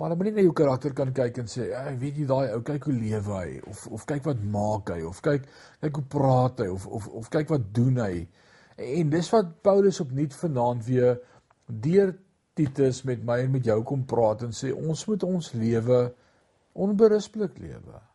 Maar 0.00 0.12
dan 0.12 0.18
moet 0.20 0.30
jy 0.30 0.34
na 0.36 0.44
jou 0.46 0.52
karakter 0.56 0.94
kan 0.96 1.10
kyk 1.12 1.38
en 1.42 1.48
sê, 1.52 1.70
"Ag, 1.76 1.96
weet 2.00 2.16
jy 2.16 2.26
daai 2.26 2.52
ou, 2.54 2.60
kyk 2.64 2.84
hoe 2.84 2.94
lewe 2.94 3.34
hy 3.36 3.60
of 3.68 3.86
of 3.86 4.06
kyk 4.06 4.24
wat 4.24 4.42
maak 4.42 4.90
hy 4.90 5.02
of 5.04 5.20
kyk 5.22 5.48
kyk 5.80 5.94
hoe 5.96 6.04
praat 6.04 6.60
hy 6.60 6.68
of 6.68 6.86
of 6.86 7.08
of 7.08 7.30
kyk 7.30 7.48
wat 7.48 7.72
doen 7.74 7.96
hy." 7.96 8.28
En 8.76 9.10
dis 9.10 9.30
wat 9.30 9.62
Paulus 9.62 10.00
opnuut 10.00 10.34
vanaand 10.34 10.84
weer 10.84 11.20
deur 11.66 12.14
Titus 12.54 13.02
met 13.02 13.24
my 13.24 13.38
en 13.40 13.50
met 13.50 13.64
jou 13.64 13.82
kom 13.82 14.04
praat 14.04 14.42
en 14.42 14.52
sê, 14.52 14.72
"Ons 14.72 15.06
moet 15.06 15.22
ons 15.22 15.52
lewe 15.52 16.14
onberispelik 16.72 17.58
lewe." 17.58 18.09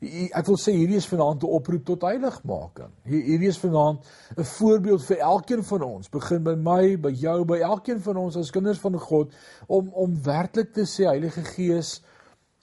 Ek 0.00 0.46
wil 0.46 0.58
sê 0.60 0.72
hierdie 0.76 0.96
is 0.96 1.08
vanaand 1.10 1.42
'n 1.42 1.54
oproep 1.58 1.84
tot 1.84 2.02
heiligmaking. 2.02 2.92
Hierdie 3.04 3.48
is 3.48 3.58
vanaand 3.58 4.04
'n 4.36 4.44
voorbeeld 4.44 5.04
vir 5.04 5.18
elkeen 5.18 5.64
van 5.64 5.82
ons. 5.82 6.08
Begin 6.08 6.42
by 6.42 6.54
my, 6.54 6.96
by 6.96 7.10
jou, 7.10 7.44
by 7.44 7.58
elkeen 7.58 8.00
van 8.00 8.16
ons 8.16 8.36
as 8.36 8.50
kinders 8.50 8.78
van 8.78 8.98
God 8.98 9.34
om 9.66 9.88
om 9.88 10.22
werklik 10.22 10.72
te 10.72 10.86
sê 10.86 11.04
Heilige 11.04 11.42
Gees, 11.42 12.00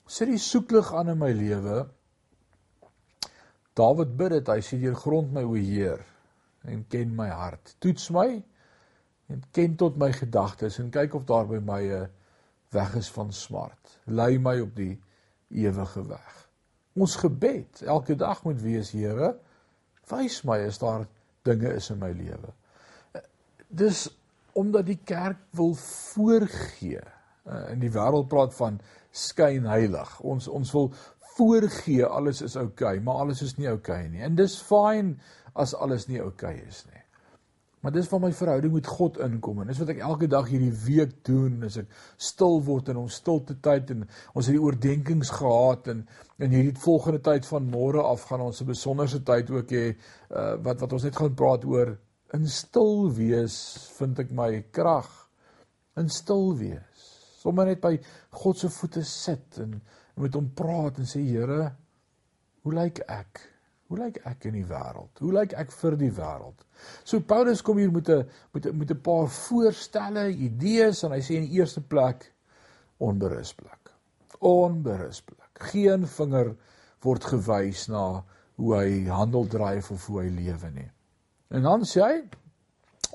Sit 0.05 0.29
die 0.29 0.37
soeklig 0.37 0.91
aan 0.93 1.09
in 1.09 1.17
my 1.17 1.31
lewe. 1.33 1.79
Dawid 3.75 4.11
bid 4.17 4.35
dit, 4.35 4.51
hy 4.53 4.61
sê 4.61 4.77
deur 4.77 4.97
grond 4.99 5.31
my 5.33 5.41
o 5.43 5.55
Heer 5.57 6.03
en 6.69 6.83
ken 6.89 7.15
my 7.17 7.27
hart. 7.33 7.73
Toets 7.81 8.11
my 8.13 8.27
en 9.33 9.41
ken 9.51 9.73
tot 9.81 9.97
my 9.97 10.11
gedagtes 10.13 10.77
en 10.81 10.93
kyk 10.93 11.17
of 11.17 11.25
daar 11.25 11.49
by 11.49 11.57
my 11.57 11.81
'n 11.81 12.07
weg 12.71 12.95
is 12.95 13.09
van 13.09 13.33
smart. 13.33 13.99
Lei 14.05 14.37
my 14.37 14.59
op 14.59 14.75
die 14.75 15.01
ewige 15.49 16.07
weg. 16.07 16.44
Ons 16.95 17.17
gebed 17.19 17.81
elke 17.83 18.15
dag 18.15 18.43
moet 18.43 18.61
wees, 18.63 18.93
Here, 18.95 19.33
wys 20.09 20.41
my 20.47 20.61
as 20.67 20.79
daar 20.79 21.07
dinge 21.45 21.73
is 21.75 21.89
in 21.91 21.99
my 21.99 22.11
lewe. 22.15 22.53
Dis 23.67 24.07
omdat 24.55 24.87
die 24.87 24.99
kerk 25.03 25.41
wil 25.57 25.73
voorgee. 25.75 27.03
Uh, 27.45 27.65
in 27.73 27.81
die 27.83 27.91
wêreld 27.93 28.29
praat 28.31 28.55
van 28.57 28.79
skyn 29.11 29.67
heilig. 29.69 30.15
Ons 30.25 30.47
ons 30.47 30.71
wil 30.73 30.87
voorgee 31.35 32.05
alles 32.05 32.41
is 32.41 32.55
oukei, 32.55 32.95
okay, 32.95 33.03
maar 33.03 33.25
alles 33.25 33.43
is 33.43 33.57
nie 33.59 33.67
oukei 33.69 34.05
okay 34.05 34.11
nie. 34.13 34.23
En 34.23 34.37
dis 34.39 34.55
fyn 34.63 35.17
as 35.53 35.75
alles 35.75 36.07
nie 36.07 36.21
oukei 36.23 36.55
okay 36.55 36.69
is 36.69 36.85
nie. 36.87 36.94
Maar 37.85 37.93
dis 37.93 38.07
waar 38.09 38.21
my 38.23 38.31
verhouding 38.33 38.71
met 38.73 38.87
God 38.89 39.19
inkom 39.21 39.59
en 39.61 39.67
dis 39.69 39.77
wat 39.77 39.91
ek 39.93 39.99
elke 40.07 40.25
dag 40.25 40.47
hierdie 40.49 40.71
week 40.87 41.11
doen, 41.27 41.59
as 41.67 41.75
ek 41.77 41.91
stil 42.17 42.57
word 42.65 42.89
in 42.89 42.97
ons 42.97 43.19
stilte 43.21 43.53
tyd 43.61 43.93
en 43.93 44.07
ons 44.33 44.41
het 44.41 44.55
die 44.55 44.63
oordeenkings 44.63 45.29
gehad 45.35 45.91
en 45.93 46.01
in 46.41 46.55
hierdie 46.55 46.73
volgende 46.81 47.21
tyd 47.29 47.45
van 47.45 47.69
môre 47.69 48.01
af 48.01 48.25
gaan 48.31 48.47
ons 48.47 48.63
'n 48.63 48.71
besonderse 48.71 49.21
tyd 49.21 49.53
ook 49.53 49.69
hê 49.69 49.85
uh, 49.93 50.57
wat 50.65 50.81
wat 50.81 50.97
ons 50.97 51.05
net 51.05 51.21
gaan 51.21 51.37
praat 51.37 51.69
oor 51.69 51.93
in 52.33 52.49
stil 52.49 53.05
wees 53.21 53.61
vind 53.99 54.25
ek 54.25 54.33
my 54.33 54.65
krag 54.73 55.11
in 56.01 56.09
stil 56.09 56.55
wees. 56.57 57.05
Sommige 57.37 57.75
net 57.75 57.81
by 57.85 57.99
God 58.41 58.57
se 58.57 58.69
voete 58.81 59.05
sit 59.05 59.61
en 59.61 59.77
met 60.17 60.33
hom 60.33 60.49
praat 60.57 60.97
en 60.97 61.05
sê 61.05 61.21
Here, 61.21 61.75
hoe 62.63 62.73
lyk 62.73 63.05
ek? 63.05 63.54
Hoe 63.87 63.99
lyk 63.99 64.17
ek 64.25 64.47
in 64.49 64.55
die 64.57 64.65
wêreld? 64.65 65.19
Hoe 65.21 65.33
lyk 65.33 65.53
ek 65.53 65.71
vir 65.71 65.97
die 65.99 66.11
wêreld? 66.11 66.63
So 67.05 67.21
Paulus 67.21 67.61
kom 67.61 67.77
hier 67.77 67.91
met 67.91 68.09
'n 68.09 68.25
met 68.53 68.65
'n 68.65 68.77
met 68.77 68.91
'n 68.91 69.01
paar 69.01 69.27
voorstelle, 69.27 70.29
idees 70.29 71.03
en 71.03 71.11
hy 71.11 71.21
sê 71.21 71.35
in 71.35 71.45
die 71.49 71.59
eerste 71.59 71.81
plek 71.81 72.31
onberusblik. 72.97 73.91
Onberusblik. 74.39 75.59
Geen 75.71 76.07
vinger 76.07 76.55
word 77.03 77.23
gewys 77.23 77.87
na 77.87 78.23
hoe 78.55 78.75
hy 78.75 79.05
handel 79.07 79.47
dryf 79.47 79.91
of 79.91 80.05
hoe 80.07 80.21
hy 80.21 80.29
lewe 80.29 80.71
nie. 80.71 80.91
En 81.51 81.61
dan 81.61 81.81
sê 81.81 82.01
hy 82.01 82.23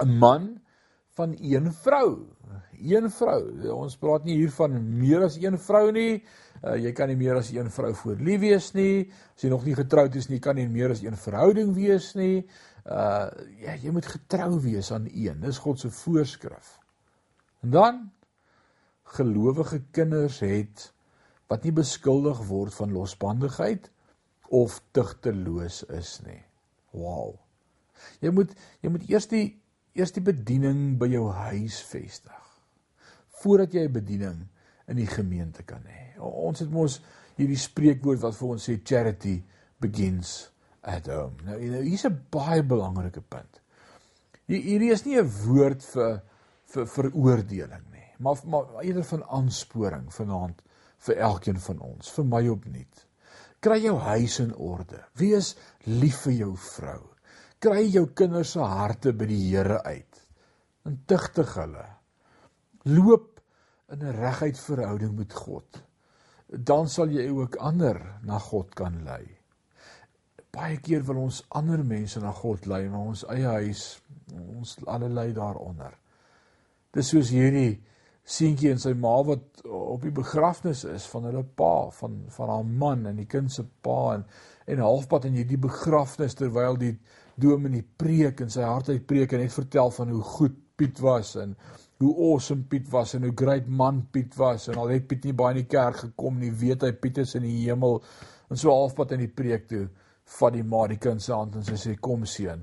'n 0.04 0.18
man 0.18 0.60
van 1.16 1.36
een 1.40 1.72
vrou. 1.72 2.26
Een 2.80 3.10
vrou. 3.10 3.42
Ons 3.74 3.96
praat 3.96 4.24
nie 4.24 4.36
hier 4.36 4.50
van 4.50 4.98
meer 4.98 5.24
as 5.24 5.36
een 5.36 5.58
vrou 5.58 5.90
nie. 5.92 6.22
Uh, 6.60 6.74
jy 6.76 6.92
kan 6.92 7.08
nie 7.08 7.16
meer 7.16 7.38
as 7.40 7.50
een 7.54 7.70
vrou 7.72 7.94
voor 7.96 8.18
lief 8.20 8.40
wees 8.42 8.70
nie. 8.76 9.06
As 9.34 9.44
jy 9.44 9.50
nog 9.52 9.64
nie 9.64 9.76
getroud 9.78 10.16
is 10.20 10.28
nie, 10.28 10.40
kan 10.44 10.58
jy 10.60 10.66
meer 10.68 10.92
as 10.92 11.00
een 11.04 11.16
verhouding 11.16 11.72
wees 11.76 12.12
nie. 12.18 12.44
Uh 12.84 13.28
ja, 13.60 13.76
jy 13.80 13.92
moet 13.92 14.08
getrou 14.08 14.58
wees 14.60 14.90
aan 14.92 15.08
een. 15.08 15.40
Dis 15.40 15.60
God 15.64 15.80
se 15.80 15.90
voorskrif. 15.92 16.74
En 17.64 17.72
dan 17.76 18.02
gelowige 19.16 19.82
kinders 19.90 20.40
het 20.44 20.90
wat 21.50 21.64
nie 21.64 21.72
beskuldig 21.74 22.44
word 22.48 22.74
van 22.76 22.92
losbandigheid 22.94 23.88
of 24.50 24.80
tugteloos 24.92 25.82
is 25.96 26.18
nie. 26.26 26.42
Wow. 26.92 27.38
Jy 28.20 28.32
moet 28.36 28.54
jy 28.84 28.92
moet 28.92 29.08
eers 29.08 29.28
die 29.32 29.46
eers 29.96 30.12
die 30.14 30.24
bediening 30.24 30.98
by 31.00 31.08
jou 31.10 31.26
huis 31.50 31.80
vestig 31.88 32.46
voordat 33.40 33.74
jy 33.74 33.86
'n 33.88 33.92
bediening 33.92 34.40
in 34.90 34.98
die 35.00 35.08
gemeente 35.08 35.64
kan 35.66 35.82
hê. 35.86 36.18
Ons 36.20 36.64
het 36.64 36.70
mos 36.70 36.98
hierdie 37.38 37.58
spreekwoord 37.58 38.22
wat 38.24 38.36
vir 38.36 38.54
ons 38.54 38.68
sê 38.68 38.76
charity 38.84 39.36
begins 39.80 40.50
at 40.82 41.08
home. 41.08 41.38
Nou, 41.46 41.58
nou 41.74 41.82
hier's 41.84 42.06
'n 42.06 42.18
baie 42.30 42.62
belangrike 42.62 43.20
punt. 43.20 43.60
Hierdie 44.46 44.92
is 44.92 45.04
nie 45.06 45.16
'n 45.18 45.30
woord 45.46 45.82
vir 45.82 46.22
vir 46.70 46.86
veroordeling 46.86 47.86
nie, 47.92 48.08
maar 48.18 48.36
maar 48.46 48.82
eerder 48.82 49.04
van 49.04 49.24
aansporing 49.24 50.12
vanaand 50.12 50.62
vir 50.98 51.16
elkeen 51.16 51.58
van 51.58 51.80
ons, 51.80 52.10
vir 52.10 52.24
my 52.24 52.48
opnuut. 52.48 53.06
Kry 53.60 53.78
jou 53.84 53.98
huis 53.98 54.38
in 54.40 54.54
orde. 54.54 55.04
Wees 55.20 55.56
lief 55.84 56.22
vir 56.24 56.32
jou 56.32 56.56
vrou. 56.56 57.00
Kry 57.60 57.82
jou 57.92 58.06
kinders 58.16 58.52
se 58.52 58.60
harte 58.60 59.12
by 59.12 59.26
die 59.26 59.40
Here 59.50 59.82
uit. 59.84 60.20
En 60.84 61.02
tugtig 61.06 61.54
hulle. 61.54 61.84
Loop 62.84 63.29
in 63.90 64.04
'n 64.06 64.16
reguit 64.16 64.58
verhouding 64.58 65.16
met 65.16 65.32
God, 65.32 65.82
dan 66.46 66.88
sal 66.88 67.08
jy 67.08 67.28
ook 67.28 67.56
ander 67.56 68.00
na 68.22 68.38
God 68.38 68.74
kan 68.74 69.02
lei. 69.04 69.36
Baie 70.50 70.80
keer 70.80 71.04
wil 71.06 71.16
ons 71.16 71.44
ander 71.48 71.84
mense 71.84 72.20
na 72.20 72.32
God 72.32 72.66
lei, 72.66 72.88
maar 72.88 73.12
ons 73.12 73.24
eie 73.30 73.46
huis, 73.46 74.02
ons 74.58 74.76
allerlei 74.86 75.32
daaronder. 75.32 75.94
Dis 76.90 77.08
soos 77.08 77.30
hierdie 77.30 77.82
seentjie 78.30 78.70
en 78.70 78.78
sy 78.78 78.92
ma 78.94 79.14
wat 79.26 79.62
op 79.64 80.02
die 80.02 80.14
begrafnis 80.14 80.84
is 80.84 81.06
van 81.10 81.26
hulle 81.30 81.44
pa, 81.44 81.90
van 81.90 82.24
van 82.34 82.48
haar 82.48 82.64
man 82.64 83.06
en 83.10 83.16
die 83.16 83.28
kind 83.30 83.52
se 83.52 83.64
pa 83.82 84.14
en 84.14 84.24
en 84.70 84.82
halfpad 84.84 85.26
in 85.26 85.38
hierdie 85.40 85.58
begrafnis 85.58 86.36
terwyl 86.38 86.76
die 86.78 86.94
dominee 87.40 87.82
preek 87.82 88.42
en 88.44 88.52
sy 88.52 88.62
hart 88.66 88.90
uit 88.92 89.06
preek 89.06 89.32
en 89.32 89.42
net 89.42 89.54
vertel 89.54 89.90
van 89.90 90.12
hoe 90.14 90.22
goed 90.36 90.58
Piet 90.80 91.00
was 91.04 91.34
en 91.36 91.56
hoe 92.00 92.14
awesome 92.32 92.64
Piet 92.64 92.88
was 92.88 93.14
en 93.14 93.26
hoe 93.28 93.32
great 93.36 93.66
man 93.68 94.06
Piet 94.10 94.34
was 94.40 94.68
en 94.68 94.78
al 94.80 94.94
het 94.94 95.06
Piet 95.08 95.26
nie 95.28 95.34
baie 95.36 95.52
in 95.52 95.62
die 95.62 95.68
kerk 95.68 95.98
gekom 96.06 96.38
nie, 96.40 96.50
weet 96.50 96.86
hy 96.86 96.94
Piet 96.96 97.20
is 97.20 97.34
in 97.36 97.44
die 97.44 97.58
hemel 97.66 97.98
en 98.48 98.60
so 98.60 98.72
halfpad 98.72 99.12
in 99.16 99.26
die 99.26 99.32
preek 99.32 99.66
toe 99.68 99.84
vat 100.38 100.54
die 100.54 100.64
ma 100.64 100.86
die 100.88 101.00
kind 101.02 101.20
se 101.22 101.34
hand 101.34 101.58
en 101.58 101.66
sy 101.66 101.76
sê 101.76 101.96
kom 102.00 102.24
seun, 102.28 102.62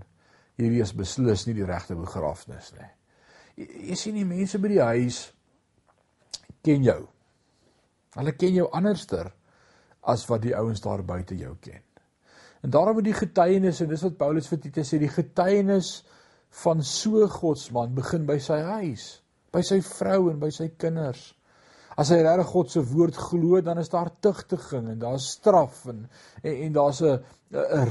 hierdie 0.58 0.82
is 0.82 0.94
beslis 0.98 1.46
nie 1.46 1.54
die 1.58 1.68
regte 1.68 1.98
begrafnis 2.00 2.72
nie. 2.78 2.88
Jy, 3.60 3.68
jy 3.92 3.98
sien 4.00 4.18
die 4.18 4.26
mense 4.26 4.62
by 4.64 4.72
die 4.72 4.82
huis 4.82 5.20
ken 6.66 6.86
jou. 6.88 7.02
Hulle 8.18 8.34
ken 8.40 8.56
jou 8.56 8.70
anderster 8.74 9.30
as 10.08 10.24
wat 10.32 10.42
die 10.48 10.56
ouens 10.58 10.82
daar 10.82 11.04
buite 11.06 11.38
jou 11.38 11.54
ken. 11.62 11.84
En 12.66 12.74
daarom 12.74 12.98
moet 12.98 13.12
die 13.12 13.20
getuienis 13.20 13.84
en 13.84 13.92
dis 13.92 14.06
wat 14.08 14.18
Paulus 14.18 14.50
vir 14.50 14.64
Titus 14.64 14.90
sê, 14.90 14.98
die 15.04 15.14
getuienis 15.14 15.92
van 16.64 16.82
so 16.82 17.28
godsman 17.30 17.94
begin 17.94 18.26
by 18.26 18.40
sy 18.42 18.64
huis 18.80 19.12
by 19.52 19.64
sy 19.66 19.82
vrou 19.82 20.30
en 20.32 20.40
by 20.40 20.50
sy 20.54 20.70
kinders. 20.80 21.34
As 21.98 22.12
hy 22.14 22.20
regtig 22.22 22.52
God 22.52 22.72
se 22.72 22.82
woord 22.86 23.18
glo, 23.18 23.62
dan 23.66 23.80
is 23.82 23.90
daar 23.90 24.12
tugtiging 24.22 24.92
en 24.92 25.00
daar's 25.02 25.32
straf 25.40 25.86
en 25.90 26.06
en, 26.44 26.54
en 26.54 26.74
daar's 26.74 27.02
'n 27.02 27.20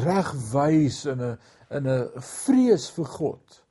regwys 0.04 1.04
en 1.06 1.22
'n 1.22 1.38
in 1.70 1.88
'n 1.88 2.10
vrees 2.20 2.90
vir 2.90 3.04
God. 3.04 3.62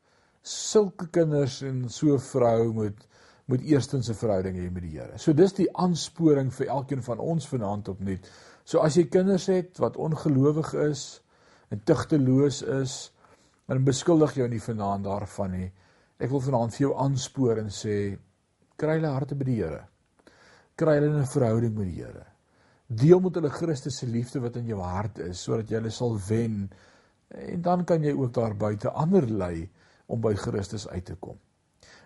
Sulke 0.42 1.08
kinders 1.08 1.62
en 1.62 1.90
so 1.90 2.18
vrou 2.18 2.74
moet 2.74 3.08
moet 3.48 3.62
eerstens 3.62 4.10
'n 4.10 4.14
verhouding 4.14 4.58
hê 4.58 4.72
met 4.72 4.84
die 4.84 5.00
Here. 5.00 5.18
So 5.18 5.34
dis 5.34 5.54
die 5.54 5.78
aansporing 5.78 6.54
vir 6.54 6.68
elkeen 6.68 7.04
van 7.04 7.20
ons 7.20 7.48
vanaand 7.48 7.88
opnuut. 7.88 8.30
So 8.64 8.80
as 8.80 8.96
jy 8.96 9.06
kinders 9.06 9.46
het 9.46 9.78
wat 9.78 9.98
ongelowig 9.98 10.74
is 10.74 11.22
en 11.70 11.84
tugteloos 11.84 12.62
is, 12.62 13.12
dan 13.68 13.84
beskuldig 13.84 14.34
jou 14.34 14.48
nie 14.48 14.62
vanaand 14.62 15.04
daarvan 15.04 15.52
nie. 15.52 15.72
Ek 16.16 16.32
wil 16.32 16.40
vanaand 16.40 16.76
vir 16.76 16.86
jou 16.86 16.94
aanspoor 17.04 17.60
en 17.60 17.72
sê 17.74 18.16
kry 18.80 18.98
hulle 18.98 19.12
harte 19.12 19.36
by 19.36 19.48
die 19.48 19.58
Here. 19.60 19.84
Kry 20.80 20.98
hulle 21.00 21.12
'n 21.12 21.28
verhouding 21.28 21.76
met 21.76 21.88
die 21.92 22.04
Here. 22.04 22.26
Deel 22.88 23.20
met 23.20 23.36
hulle 23.36 23.50
Christus 23.50 23.98
se 24.00 24.08
liefde 24.08 24.40
wat 24.40 24.56
in 24.56 24.68
jou 24.68 24.80
hart 24.80 25.20
is 25.20 25.42
sodat 25.44 25.70
jy 25.70 25.82
hulle 25.82 25.92
sal 25.92 26.20
wen 26.30 26.70
en 27.30 27.62
dan 27.62 27.84
kan 27.86 28.04
jy 28.04 28.14
ook 28.14 28.34
daar 28.34 28.56
buite 28.56 28.92
ander 28.92 29.26
lei 29.28 29.70
om 30.08 30.22
by 30.22 30.36
Christus 30.36 30.88
uit 30.88 31.06
te 31.06 31.16
kom. 31.16 31.40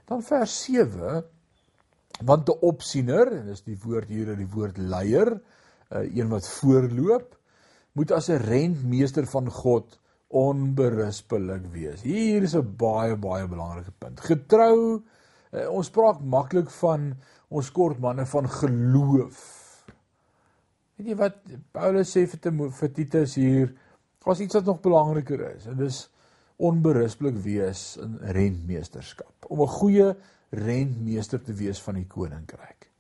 Dan 0.06 0.24
vers 0.24 0.64
7 0.64 1.24
want 2.26 2.50
'n 2.50 2.60
opsiener 2.62 3.32
en 3.32 3.46
dis 3.46 3.62
die 3.62 3.78
woord 3.78 4.10
hier 4.10 4.30
in 4.30 4.38
die 4.38 4.54
woord 4.56 4.78
leier, 4.78 5.42
een 5.92 6.30
wat 6.30 6.48
voorloop, 6.48 7.38
moet 7.94 8.12
as 8.12 8.30
'n 8.30 8.42
rentmeester 8.42 9.26
van 9.26 9.50
God 9.50 10.00
onberusbelik 10.30 11.66
wees. 11.74 12.04
Hier 12.06 12.44
is 12.44 12.56
'n 12.56 12.76
baie 12.78 13.16
baie 13.16 13.48
belangrike 13.48 13.92
punt. 13.98 14.20
Getrou, 14.22 15.04
eh, 15.52 15.68
ons 15.70 15.90
praat 15.90 16.22
maklik 16.22 16.70
van 16.70 17.16
ons 17.50 17.72
kort 17.72 18.00
manne 18.00 18.26
van 18.26 18.50
geloof. 18.50 19.86
Weet 20.96 21.08
jy 21.08 21.16
wat 21.16 21.36
Paulus 21.72 22.16
sê 22.16 22.28
vir 22.28 22.72
vir 22.72 22.94
Titus 22.94 23.36
hier, 23.36 23.74
was 24.26 24.40
iets 24.40 24.54
wat 24.54 24.66
nog 24.66 24.82
belangriker 24.82 25.56
is 25.56 25.66
en 25.66 25.78
dis 25.78 26.10
onberusbelik 26.58 27.38
wees 27.38 27.98
in 27.98 28.20
rentmeesterskap. 28.22 29.46
Om 29.48 29.62
'n 29.62 29.68
goeie 29.68 30.16
rentmeester 30.52 31.42
te 31.42 31.54
wees 31.54 31.82
van 31.82 31.96
die 31.96 32.08
koninkryk. 32.08 32.92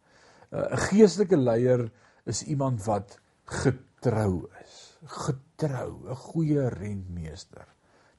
Eh, 0.52 0.72
'n 0.72 0.78
Geestelike 0.78 1.38
leier 1.38 1.92
is 2.26 2.44
iemand 2.44 2.84
wat 2.86 3.20
getrou 3.46 4.50
is 4.64 4.90
getrou, 5.06 5.49
'n 5.68 6.16
goeie 6.16 6.70
rentmeester. 6.70 7.66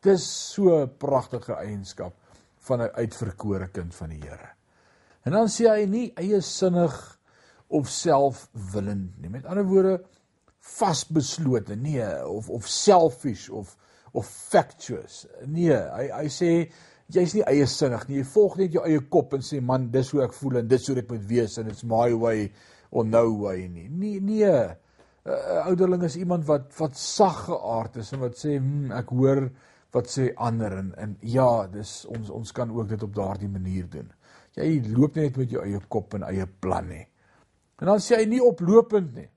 Dis 0.02 0.24
so 0.52 0.82
'n 0.82 0.96
pragtige 0.98 1.54
eienskap 1.54 2.14
van 2.58 2.82
'n 2.82 2.94
uitverkore 2.94 3.68
kind 3.68 3.94
van 3.94 4.08
die 4.08 4.20
Here. 4.22 4.50
En 5.24 5.32
dan 5.32 5.48
sê 5.48 5.68
hy 5.68 5.86
nie 5.86 6.12
eie 6.16 6.40
sinnig 6.40 7.18
of 7.68 7.88
selfwillend 7.88 9.20
nie. 9.20 9.30
Met 9.30 9.46
ander 9.46 9.64
woorde 9.64 10.00
vasbeslote, 10.60 11.76
nee, 11.76 12.26
of 12.26 12.48
of 12.50 12.66
selfish 12.66 13.48
of 13.48 13.76
of 14.12 14.26
factious. 14.26 15.26
Nee, 15.46 15.76
hy 15.76 16.08
hy 16.10 16.26
sê 16.28 16.50
jy's 17.10 17.34
nie 17.34 17.44
eie 17.46 17.66
sinnig 17.66 18.08
nie. 18.08 18.20
Jy 18.20 18.26
volg 18.32 18.56
net 18.60 18.72
jou 18.72 18.84
eie 18.86 19.00
kop 19.12 19.34
en 19.34 19.44
sê 19.44 19.60
man, 19.62 19.90
dis 19.90 20.10
hoe 20.14 20.24
ek 20.24 20.34
voel 20.34 20.60
en 20.60 20.68
dis 20.70 20.86
hoe 20.86 20.96
dit 20.98 21.10
moet 21.10 21.26
wees 21.30 21.58
en 21.58 21.70
it's 21.70 21.84
my 21.84 22.12
way 22.14 22.52
or 22.90 23.04
no 23.06 23.26
way 23.44 23.68
nie. 23.68 23.88
Nee, 23.88 24.20
nee. 24.20 24.76
'n 25.24 25.30
uh, 25.30 25.66
ouderling 25.66 26.02
is 26.02 26.16
iemand 26.16 26.46
wat 26.48 26.72
wat 26.78 26.96
sag 26.96 27.44
geaard 27.44 27.96
is 27.96 28.12
en 28.12 28.20
wat 28.20 28.38
sê, 28.38 28.56
hm, 28.56 28.92
ek 28.92 29.08
hoor 29.08 29.50
wat 29.92 30.06
sê 30.08 30.30
ander 30.36 30.78
en 30.78 30.94
en 30.96 31.16
ja, 31.20 31.66
dis 31.66 32.04
ons 32.06 32.30
ons 32.30 32.52
kan 32.52 32.70
ook 32.70 32.88
dit 32.88 33.02
op 33.02 33.14
daardie 33.14 33.48
manier 33.48 33.88
doen. 33.90 34.08
Jy 34.56 34.82
loop 34.88 35.14
net 35.14 35.36
met 35.36 35.50
jou 35.50 35.62
eie 35.62 35.80
kop 35.88 36.14
en 36.14 36.22
eie 36.22 36.46
plan 36.46 36.88
nie. 36.88 37.06
En 37.80 37.86
dan 37.86 38.00
sê 38.00 38.16
hy 38.20 38.26
nie 38.28 38.42
oplopend 38.42 39.14
nie. 39.14 39.28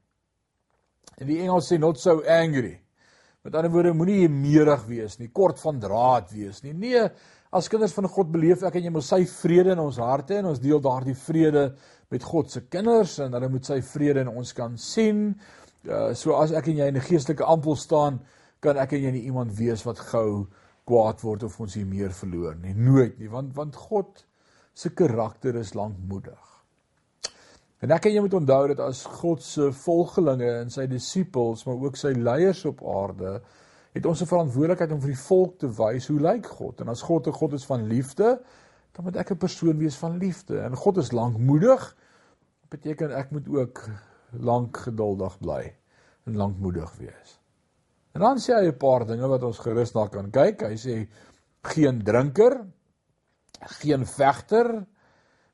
En 1.19 1.27
die 1.27 1.39
Engels 1.43 1.69
sê 1.71 1.77
not 1.79 1.99
so 1.99 2.23
angry. 2.27 2.79
Met 3.43 3.55
ander 3.59 3.71
woorde, 3.71 3.91
moenie 3.93 4.29
meerig 4.31 4.85
wees 4.87 5.17
nie, 5.19 5.27
kort 5.35 5.59
van 5.59 5.79
draad 5.83 6.31
wees 6.31 6.61
nie. 6.63 6.73
Nee, 6.73 7.01
as 7.53 7.67
kinders 7.69 7.93
van 7.93 8.07
God 8.09 8.31
beleef 8.31 8.63
ek 8.63 8.77
en 8.79 8.87
jy 8.87 8.93
moet 8.95 9.05
sy 9.05 9.19
vrede 9.29 9.75
in 9.75 9.81
ons 9.83 9.99
harte 10.01 10.39
en 10.39 10.47
ons 10.53 10.61
deel 10.63 10.79
daardie 10.81 11.17
vrede 11.25 11.65
met 12.13 12.23
God 12.23 12.53
se 12.53 12.63
kinders 12.71 13.17
en 13.23 13.35
hulle 13.35 13.49
moet 13.51 13.67
sy 13.67 13.81
vrede 13.85 14.23
in 14.23 14.31
ons 14.31 14.53
kan 14.55 14.77
sien. 14.79 15.33
Uh, 15.83 16.13
so 16.13 16.37
as 16.39 16.51
ek 16.51 16.67
en 16.67 16.77
jy 16.77 16.87
in 16.87 16.97
'n 16.97 17.07
geestelike 17.09 17.43
ampel 17.43 17.75
staan, 17.75 18.21
kan 18.59 18.77
ek 18.77 18.93
en 18.93 19.01
jy 19.01 19.11
nie 19.11 19.25
iemand 19.27 19.51
wees 19.57 19.83
wat 19.83 19.99
gou 19.99 20.47
kwaad 20.87 21.21
word 21.21 21.43
of 21.43 21.59
ons 21.59 21.73
hier 21.73 21.87
meer 21.87 22.11
verloor 22.11 22.55
nie. 22.55 22.73
Nooit 22.73 23.19
nie, 23.19 23.29
want 23.29 23.55
want 23.55 23.75
God 23.75 24.25
se 24.73 24.89
karakter 24.89 25.55
is 25.55 25.73
lankmoedig. 25.73 26.53
En 27.83 27.91
ek 27.91 28.05
en 28.07 28.13
jy 28.15 28.21
moet 28.23 28.37
onthou 28.39 28.67
dat 28.71 28.79
as 28.79 29.03
God 29.19 29.43
se 29.43 29.71
volgelinge 29.75 30.49
en 30.61 30.69
sy 30.71 30.85
disippels, 30.87 31.65
maar 31.67 31.81
ook 31.83 31.99
sy 31.99 32.13
leiers 32.15 32.63
op 32.65 32.79
aarde, 32.87 33.41
het 33.93 34.05
ons 34.05 34.21
'n 34.21 34.31
verantwoordelikheid 34.31 34.91
om 34.91 35.01
vir 35.01 35.11
die 35.11 35.25
volk 35.27 35.59
te 35.59 35.67
wys 35.67 36.07
hoe 36.07 36.19
lyk 36.19 36.47
God. 36.47 36.81
En 36.81 36.87
as 36.87 37.01
God 37.01 37.27
'n 37.27 37.31
God 37.31 37.53
is 37.53 37.65
van 37.65 37.87
liefde, 37.87 38.39
dan 38.93 39.03
moet 39.03 39.15
ek 39.17 39.31
'n 39.31 39.37
persoon 39.37 39.77
wees 39.77 39.95
van 39.95 40.17
liefde. 40.17 40.59
En 40.59 40.75
God 40.75 40.97
is 40.97 41.11
lankmoedig. 41.11 41.95
Beteken 42.69 43.15
ek 43.15 43.31
moet 43.31 43.49
ook 43.49 43.89
lank 44.39 44.77
geduldig 44.77 45.37
bly 45.39 45.63
en 46.25 46.35
lankmoedig 46.35 46.91
wees. 46.97 47.39
En 48.13 48.21
dan 48.21 48.37
sê 48.37 48.53
hy 48.53 48.67
'n 48.71 48.77
paar 48.77 49.05
dinge 49.05 49.27
wat 49.27 49.43
ons 49.43 49.59
gerus 49.59 49.93
na 49.93 50.07
kan 50.07 50.31
kyk. 50.31 50.61
Hy 50.61 50.77
sê 50.77 51.07
geen 51.63 52.03
drinker, 52.03 52.65
geen 53.81 54.05
vegter, 54.05 54.85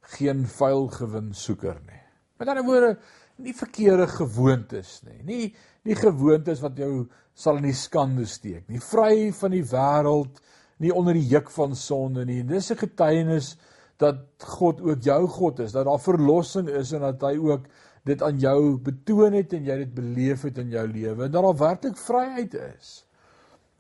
geen 0.02 0.46
vuil 0.46 0.88
gewin 0.88 1.34
soeker 1.34 1.80
nie. 1.86 2.04
Met 2.40 2.48
ander 2.48 2.66
woorde, 2.66 2.98
nie 3.38 3.54
verkeerde 3.54 4.08
gewoontes 4.08 5.02
nie. 5.04 5.24
Nie 5.24 5.56
nie 5.88 5.96
gewoontes 5.96 6.60
wat 6.62 6.78
jou 6.78 7.08
sal 7.34 7.58
in 7.58 7.70
die 7.70 7.78
skande 7.78 8.26
steek 8.28 8.68
nie. 8.68 8.82
Vry 8.84 9.32
van 9.32 9.52
die 9.52 9.64
wêreld, 9.64 10.42
nie 10.80 10.92
onder 10.92 11.14
die 11.14 11.28
juk 11.28 11.50
van 11.52 11.76
sonde 11.76 12.26
nie. 12.26 12.44
Dis 12.44 12.72
'n 12.72 12.78
getuienis 12.78 13.58
dat 13.98 14.44
God 14.44 14.82
ook 14.82 15.02
jou 15.04 15.28
God 15.28 15.60
is, 15.60 15.72
dat 15.72 15.86
daar 15.86 16.00
verlossing 16.00 16.70
is 16.70 16.94
en 16.94 17.02
dat 17.02 17.22
hy 17.22 17.38
ook 17.38 17.68
dit 18.08 18.24
aan 18.24 18.40
jou 18.40 18.78
betoon 18.84 19.36
het 19.38 19.54
en 19.54 19.68
jy 19.68 19.78
dit 19.84 19.94
beleef 19.96 20.46
het 20.48 20.60
in 20.62 20.72
jou 20.74 20.86
lewe 20.88 21.26
en 21.26 21.32
dat 21.32 21.46
daar 21.46 21.60
werklik 21.60 21.98
vryheid 22.00 22.56
is. 22.62 22.92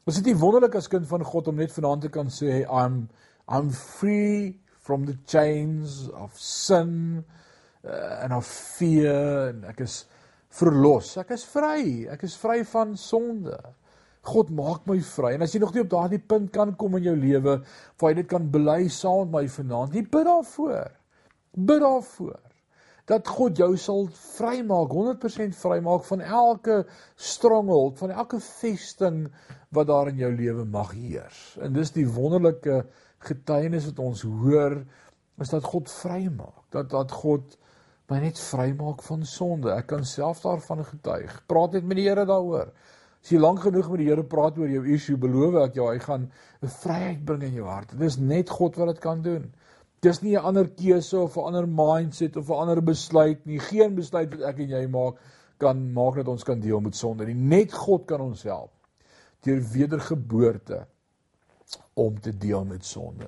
Is 0.10 0.20
dit 0.20 0.32
nie 0.32 0.40
wonderlik 0.42 0.76
as 0.80 0.90
kind 0.92 1.08
van 1.08 1.24
God 1.26 1.50
om 1.52 1.60
net 1.60 1.74
vanaand 1.74 2.08
te 2.08 2.14
kan 2.14 2.32
sê 2.34 2.64
I'm 2.64 3.08
I'm 3.50 3.72
free 3.74 4.60
from 4.86 5.06
the 5.06 5.18
chains 5.26 6.08
of 6.18 6.38
sin 6.40 7.24
uh, 7.86 8.24
en 8.24 8.34
of 8.36 8.48
fear 8.48 9.50
en 9.54 9.64
ek 9.70 9.84
is 9.86 10.04
verlos. 10.60 11.16
Ek 11.22 11.34
is 11.36 11.46
vry. 11.46 12.08
Ek 12.10 12.26
is 12.26 12.38
vry 12.42 12.64
van 12.72 12.96
sonde. 12.98 13.58
God 14.30 14.50
maak 14.54 14.86
my 14.90 14.98
vry. 15.06 15.36
En 15.38 15.46
as 15.46 15.54
jy 15.54 15.62
nog 15.64 15.74
nie 15.74 15.86
op 15.86 15.94
daardie 15.94 16.22
punt 16.22 16.52
kan 16.54 16.76
kom 16.78 16.98
in 17.00 17.08
jou 17.10 17.16
lewe 17.18 17.60
waar 18.02 18.14
jy 18.14 18.22
dit 18.22 18.30
kan 18.30 18.50
bely 18.52 18.82
saam 18.94 19.30
met 19.30 19.36
my 19.38 19.46
vanaand, 19.54 19.96
nie 19.96 20.06
bid 20.06 20.28
daarvoor. 20.28 20.90
Bid 21.54 21.84
daarvoor 21.86 22.49
dat 23.10 23.28
God 23.28 23.58
jou 23.58 23.72
sal 23.78 24.06
vrymaak, 24.14 24.92
100% 24.94 25.58
vrymaak 25.58 26.04
van 26.06 26.22
elke 26.22 26.84
stronghold, 27.18 27.98
van 27.98 28.14
elke 28.14 28.40
vesting 28.40 29.24
wat 29.74 29.90
daar 29.90 30.12
in 30.12 30.22
jou 30.22 30.30
lewe 30.36 30.66
mag 30.66 30.94
heers. 30.94 31.58
En 31.62 31.74
dis 31.74 31.92
die 31.96 32.06
wonderlike 32.06 32.84
getuienis 33.26 33.90
wat 33.90 34.04
ons 34.04 34.22
hoor 34.22 34.78
is 35.42 35.50
dat 35.50 35.66
God 35.66 35.90
vrymaak, 35.92 36.68
dat 36.76 36.90
dat 36.92 37.12
God 37.12 37.58
my 38.10 38.20
net 38.24 38.40
vrymaak 38.42 39.04
van 39.06 39.26
sonde. 39.26 39.72
Ek 39.74 39.90
kan 39.92 40.06
self 40.06 40.42
daarvan 40.42 40.82
getuig. 40.86 41.36
Praat 41.50 41.78
net 41.78 41.86
met 41.86 42.00
die 42.00 42.08
Here 42.10 42.26
daaroor. 42.26 42.72
As 43.20 43.30
jy 43.34 43.40
lank 43.40 43.62
genoeg 43.66 43.90
met 43.92 44.02
die 44.02 44.10
Here 44.10 44.26
praat 44.26 44.58
oor 44.58 44.70
jou 44.70 44.82
issue, 44.90 45.18
beloof 45.20 45.60
ek 45.66 45.78
jou 45.78 45.90
hy 45.92 46.00
gaan 46.02 46.30
'n 46.62 46.74
vryheid 46.82 47.26
bring 47.26 47.44
in 47.44 47.54
jou 47.62 47.68
hart. 47.68 47.92
Dit 47.92 48.08
is 48.08 48.18
net 48.18 48.50
God 48.50 48.76
wat 48.76 48.94
dit 48.94 49.00
kan 49.00 49.22
doen. 49.22 49.52
Dis 50.02 50.22
nie 50.22 50.36
'n 50.36 50.44
ander 50.44 50.70
keuse 50.70 51.20
of 51.20 51.36
'n 51.38 51.44
ander 51.44 51.68
mindset 51.68 52.38
of 52.38 52.50
'n 52.50 52.62
ander 52.62 52.82
besluit 52.82 53.46
nie. 53.46 53.60
Geen 53.60 53.96
besluit 53.96 54.30
wat 54.32 54.42
ek 54.42 54.60
en 54.60 54.70
jy 54.70 54.88
maak 54.88 55.16
kan 55.58 55.94
maak 55.94 56.16
dat 56.16 56.28
ons 56.28 56.44
kan 56.44 56.60
deel 56.60 56.80
met 56.80 56.96
sonde 56.96 57.26
nie. 57.26 57.36
Net 57.36 57.74
God 57.74 58.06
kan 58.06 58.22
ons 58.22 58.44
help 58.44 58.72
deur 59.44 59.62
wedergeboorte 59.72 60.86
om 61.94 62.20
te 62.20 62.38
deel 62.38 62.66
met 62.66 62.86
sonde. 62.86 63.28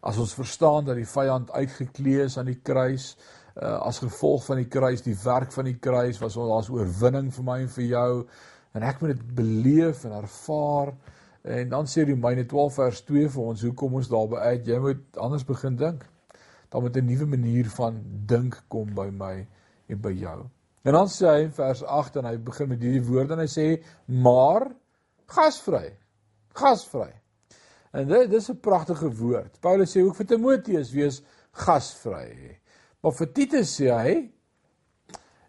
As 0.00 0.18
ons 0.18 0.34
verstaan 0.34 0.84
dat 0.84 0.96
die 0.96 1.08
vyand 1.08 1.50
uitgeklee 1.50 2.24
is 2.24 2.38
aan 2.38 2.50
die 2.50 2.60
kruis, 2.62 3.16
uh, 3.56 3.78
as 3.86 3.98
gevolg 3.98 4.44
van 4.44 4.56
die 4.56 4.68
kruis, 4.68 5.02
die 5.02 5.16
werk 5.24 5.52
van 5.52 5.64
die 5.64 5.78
kruis 5.78 6.18
was 6.22 6.36
ons 6.36 6.52
as 6.58 6.70
oorwinning 6.74 7.30
vir 7.34 7.44
my 7.44 7.60
en 7.64 7.68
vir 7.68 7.84
jou 7.84 8.10
en 8.74 8.82
ek 8.82 9.00
moet 9.00 9.14
dit 9.14 9.34
beleef 9.38 10.04
en 10.04 10.16
ervaar 10.18 10.94
en 11.44 11.68
dan 11.68 11.88
sê 11.90 12.04
Romeine 12.08 12.46
12 12.48 12.74
vers 12.74 13.00
2 13.04 13.30
vir 13.36 13.48
ons 13.52 13.64
hoekom 13.68 13.98
ons 14.00 14.10
daarby 14.10 14.42
uit? 14.50 14.66
Jy 14.66 14.78
moet 14.80 15.18
anders 15.20 15.44
begin 15.44 15.76
dink. 15.76 16.06
Dan 16.72 16.82
moet 16.82 16.96
'n 16.96 17.06
nuwe 17.06 17.26
manier 17.26 17.68
van 17.70 18.02
dink 18.26 18.62
kom 18.68 18.94
by 18.94 19.10
my 19.10 19.46
en 19.88 20.00
by 20.00 20.12
jou. 20.12 20.48
En 20.84 20.92
dan 20.92 21.06
sê 21.08 21.26
hy 21.26 21.42
in 21.42 21.52
vers 21.52 21.84
8 21.84 22.16
en 22.16 22.24
hy 22.24 22.36
begin 22.36 22.68
met 22.68 22.80
hierdie 22.80 23.04
woorde 23.04 23.32
en 23.32 23.40
hy 23.40 23.48
sê 23.48 23.82
maar 24.06 24.74
gasvry 25.26 25.92
gasvry. 26.54 27.12
En 27.90 28.06
dit 28.08 28.30
dis 28.30 28.50
'n 28.50 28.60
pragtige 28.60 29.10
woord. 29.16 29.60
Paulus 29.60 29.96
sê 29.96 30.02
ook 30.02 30.16
vir 30.16 30.26
Timoteus 30.26 30.92
wees 30.92 31.22
gasvry. 31.52 32.58
Maar 33.00 33.12
vir 33.12 33.32
Titus 33.32 33.80
sê 33.80 33.90
hy 33.90 34.30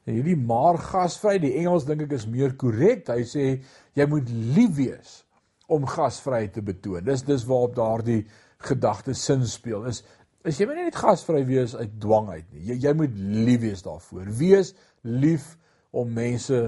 hierdie 0.05 0.37
maar 0.37 0.77
gasvry, 0.77 1.39
die 1.39 1.55
Engels 1.57 1.85
dink 1.85 2.01
ek 2.01 2.11
is 2.11 2.27
meer 2.27 2.55
korrek. 2.55 3.07
Hy 3.07 3.23
sê 3.23 3.63
jy 3.93 4.05
moet 4.05 4.29
lief 4.29 4.75
wees 4.75 5.24
om 5.67 5.87
gasvryheid 5.89 6.53
te 6.53 6.63
betoon. 6.65 7.03
Dis 7.05 7.23
dis 7.25 7.45
waarop 7.49 7.75
daardie 7.75 8.25
gedagte 8.65 9.13
sin 9.13 9.45
speel. 9.47 9.85
Is 9.89 10.03
is 10.45 10.59
jy 10.61 10.67
moet 10.69 10.77
net 10.77 10.97
gasvry 11.01 11.41
wees 11.47 11.73
uit 11.75 11.93
dwang 12.01 12.29
uit 12.29 12.49
nie. 12.53 12.65
Jy 12.69 12.75
jy 12.85 12.93
moet 12.93 13.15
lief 13.17 13.61
wees 13.63 13.85
daarvoor. 13.85 14.27
Wees 14.37 14.73
lief 15.01 15.55
om 15.95 16.11
mense 16.13 16.59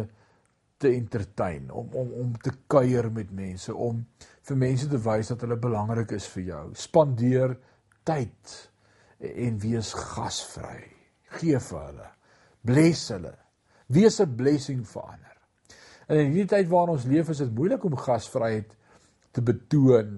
te 0.77 0.89
entertain, 0.93 1.71
om 1.73 1.89
om 1.93 2.11
om 2.21 2.33
te 2.41 2.53
kuier 2.69 3.09
met 3.13 3.31
mense, 3.33 3.73
om 3.73 4.03
vir 4.49 4.59
mense 4.61 4.89
te 4.89 4.99
wys 5.01 5.31
dat 5.33 5.45
hulle 5.45 5.57
belangrik 5.61 6.13
is 6.17 6.27
vir 6.33 6.43
jou. 6.51 6.63
Spandeer 6.77 7.57
tyd 8.07 8.57
en 9.19 9.57
wees 9.61 9.93
gasvry. 9.97 10.85
Gee 11.39 11.59
vir 11.59 11.81
hulle. 11.81 12.09
Bless 12.65 13.09
hulle. 13.13 13.33
Wees 13.87 14.19
'n 14.21 14.35
blessing 14.35 14.85
vir 14.85 15.03
ander. 15.03 15.37
En 16.07 16.17
in 16.17 16.31
hierdie 16.31 16.55
tyd 16.55 16.69
waarin 16.69 16.95
ons 16.95 17.05
leef, 17.05 17.29
is 17.29 17.37
dit 17.37 17.55
moeilik 17.55 17.83
om 17.83 17.95
gasvryheid 17.95 18.76
te 19.37 19.45
betoon 19.45 20.17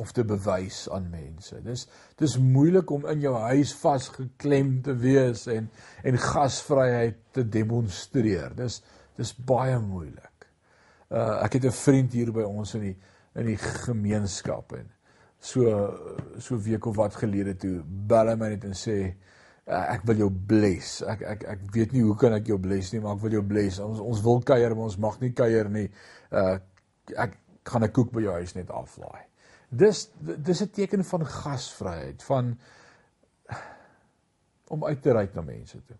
of 0.00 0.12
te 0.12 0.24
bewys 0.24 0.84
aan 0.90 1.08
mense. 1.10 1.58
Dis 1.64 1.86
dis 2.20 2.36
moeilik 2.38 2.90
om 2.94 3.06
in 3.10 3.22
jou 3.24 3.34
huis 3.50 3.72
vasgeklem 3.80 4.78
te 4.86 4.94
wees 4.98 5.46
en 5.50 5.68
en 6.06 6.20
gasvryheid 6.24 7.18
te 7.36 7.44
demonstreer. 7.46 8.54
Dis 8.58 8.80
dis 9.18 9.34
baie 9.46 9.78
moeilik. 9.82 10.46
Uh 11.10 11.42
ek 11.44 11.58
het 11.58 11.66
'n 11.66 11.80
vriend 11.82 12.12
hier 12.12 12.32
by 12.32 12.46
ons 12.46 12.74
in 12.74 12.86
die 12.90 12.96
in 13.34 13.46
die 13.46 13.58
gemeenskap 13.58 14.72
en 14.72 14.88
so 15.38 15.64
so 16.38 16.58
week 16.58 16.86
of 16.86 16.96
wat 16.96 17.14
gelede 17.14 17.56
toe 17.56 17.82
bel 17.84 18.28
hy 18.28 18.34
my 18.34 18.48
net 18.48 18.64
en 18.64 18.74
sê 18.74 18.96
uh, 19.66 19.84
ek 19.94 20.02
wil 20.04 20.16
jou 20.24 20.30
bless. 20.30 21.02
Ek 21.02 21.22
ek 21.22 21.44
ek 21.44 21.60
weet 21.74 21.92
nie 21.92 22.02
hoe 22.02 22.16
kan 22.16 22.32
ek 22.32 22.46
jou 22.46 22.58
bless 22.58 22.92
nie, 22.92 23.00
maar 23.00 23.16
ek 23.16 23.22
wil 23.22 23.38
jou 23.38 23.44
bless. 23.46 23.78
Ons 23.78 24.00
ons 24.00 24.22
wil 24.22 24.42
kuier, 24.42 24.74
maar 24.74 24.90
ons 24.90 24.98
mag 24.98 25.20
nie 25.20 25.32
kuier 25.32 25.68
nie. 25.68 25.88
Uh 26.30 26.58
ek 27.16 27.38
gaan 27.64 27.84
'n 27.84 27.92
koek 27.92 28.12
by 28.12 28.20
jou 28.20 28.32
huis 28.32 28.54
net 28.54 28.70
aflaai. 28.70 29.24
Dis 29.68 30.10
dis 30.20 30.62
'n 30.62 30.70
teken 30.70 31.04
van 31.04 31.26
gasvryheid, 31.26 32.22
van 32.22 32.58
om 34.68 34.84
uit 34.84 35.02
te 35.02 35.12
reik 35.12 35.34
na 35.34 35.42
mense 35.42 35.78
toe. 35.84 35.96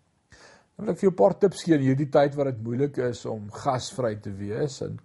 Dan 0.75 0.85
wil 0.85 0.93
ek 0.93 0.99
vir 0.99 1.09
jou 1.09 1.13
'n 1.13 1.23
paar 1.23 1.37
tips 1.37 1.63
gee 1.63 1.75
in 1.75 1.81
hierdie 1.81 2.09
tyd 2.09 2.35
wat 2.35 2.45
dit 2.45 2.63
moeilik 2.63 2.97
is 2.97 3.25
om 3.25 3.51
gasvry 3.51 4.15
te 4.15 4.31
wees 4.31 4.81
en 4.81 4.99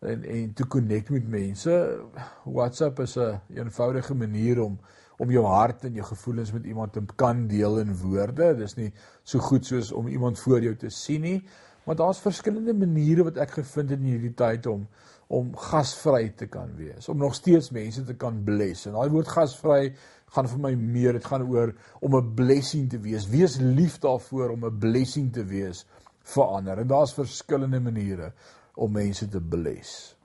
en 0.00 0.24
en 0.24 0.52
te 0.52 0.66
connect 0.66 1.10
met 1.10 1.28
mense. 1.28 2.00
WhatsApp 2.44 3.00
is 3.00 3.16
'n 3.16 3.40
een 3.48 3.64
eenvoudige 3.64 4.14
manier 4.14 4.60
om 4.60 4.78
om 5.18 5.30
jou 5.30 5.44
hart 5.44 5.84
en 5.84 5.92
jou 5.92 6.04
gevoelens 6.06 6.52
met 6.52 6.64
iemand 6.64 6.92
te 6.92 7.02
kan 7.16 7.46
deel 7.46 7.78
in 7.78 7.96
woorde. 7.96 8.54
Dis 8.56 8.74
nie 8.76 8.92
so 9.22 9.38
goed 9.38 9.64
soos 9.64 9.92
om 9.92 10.08
iemand 10.08 10.38
voor 10.38 10.60
jou 10.60 10.76
te 10.76 10.88
sien 10.88 11.20
nie, 11.20 11.44
maar 11.84 11.96
daar's 11.96 12.20
verskillende 12.20 12.74
maniere 12.74 13.24
wat 13.24 13.36
ek 13.36 13.50
gevind 13.50 13.90
het 13.90 13.98
in 13.98 14.04
hierdie 14.04 14.34
tyd 14.34 14.66
om 14.66 14.86
om 15.26 15.56
gasvry 15.56 16.28
te 16.38 16.46
kan 16.46 16.70
wees, 16.76 17.08
om 17.08 17.18
nog 17.18 17.34
steeds 17.34 17.70
mense 17.74 18.04
te 18.04 18.14
kan 18.14 18.42
bless. 18.44 18.86
En 18.86 18.92
daai 18.92 19.10
woord 19.10 19.28
gasvry 19.28 19.94
gaan 20.34 20.48
vir 20.48 20.60
my 20.62 20.72
meer, 20.78 21.16
dit 21.18 21.24
gaan 21.24 21.46
oor 21.50 21.74
om 22.00 22.16
'n 22.16 22.34
blessing 22.34 22.90
te 22.90 23.00
wees. 23.00 23.28
Wees 23.28 23.56
lief 23.58 23.98
daarvoor 23.98 24.50
om 24.50 24.64
'n 24.64 24.78
blessing 24.78 25.32
te 25.32 25.44
wees 25.44 25.86
vir 26.22 26.44
ander. 26.44 26.78
En 26.78 26.86
daar's 26.86 27.14
verskillende 27.14 27.80
maniere 27.80 28.32
om 28.74 28.92
mense 28.92 29.28
te 29.28 29.40
bless. 29.40 30.16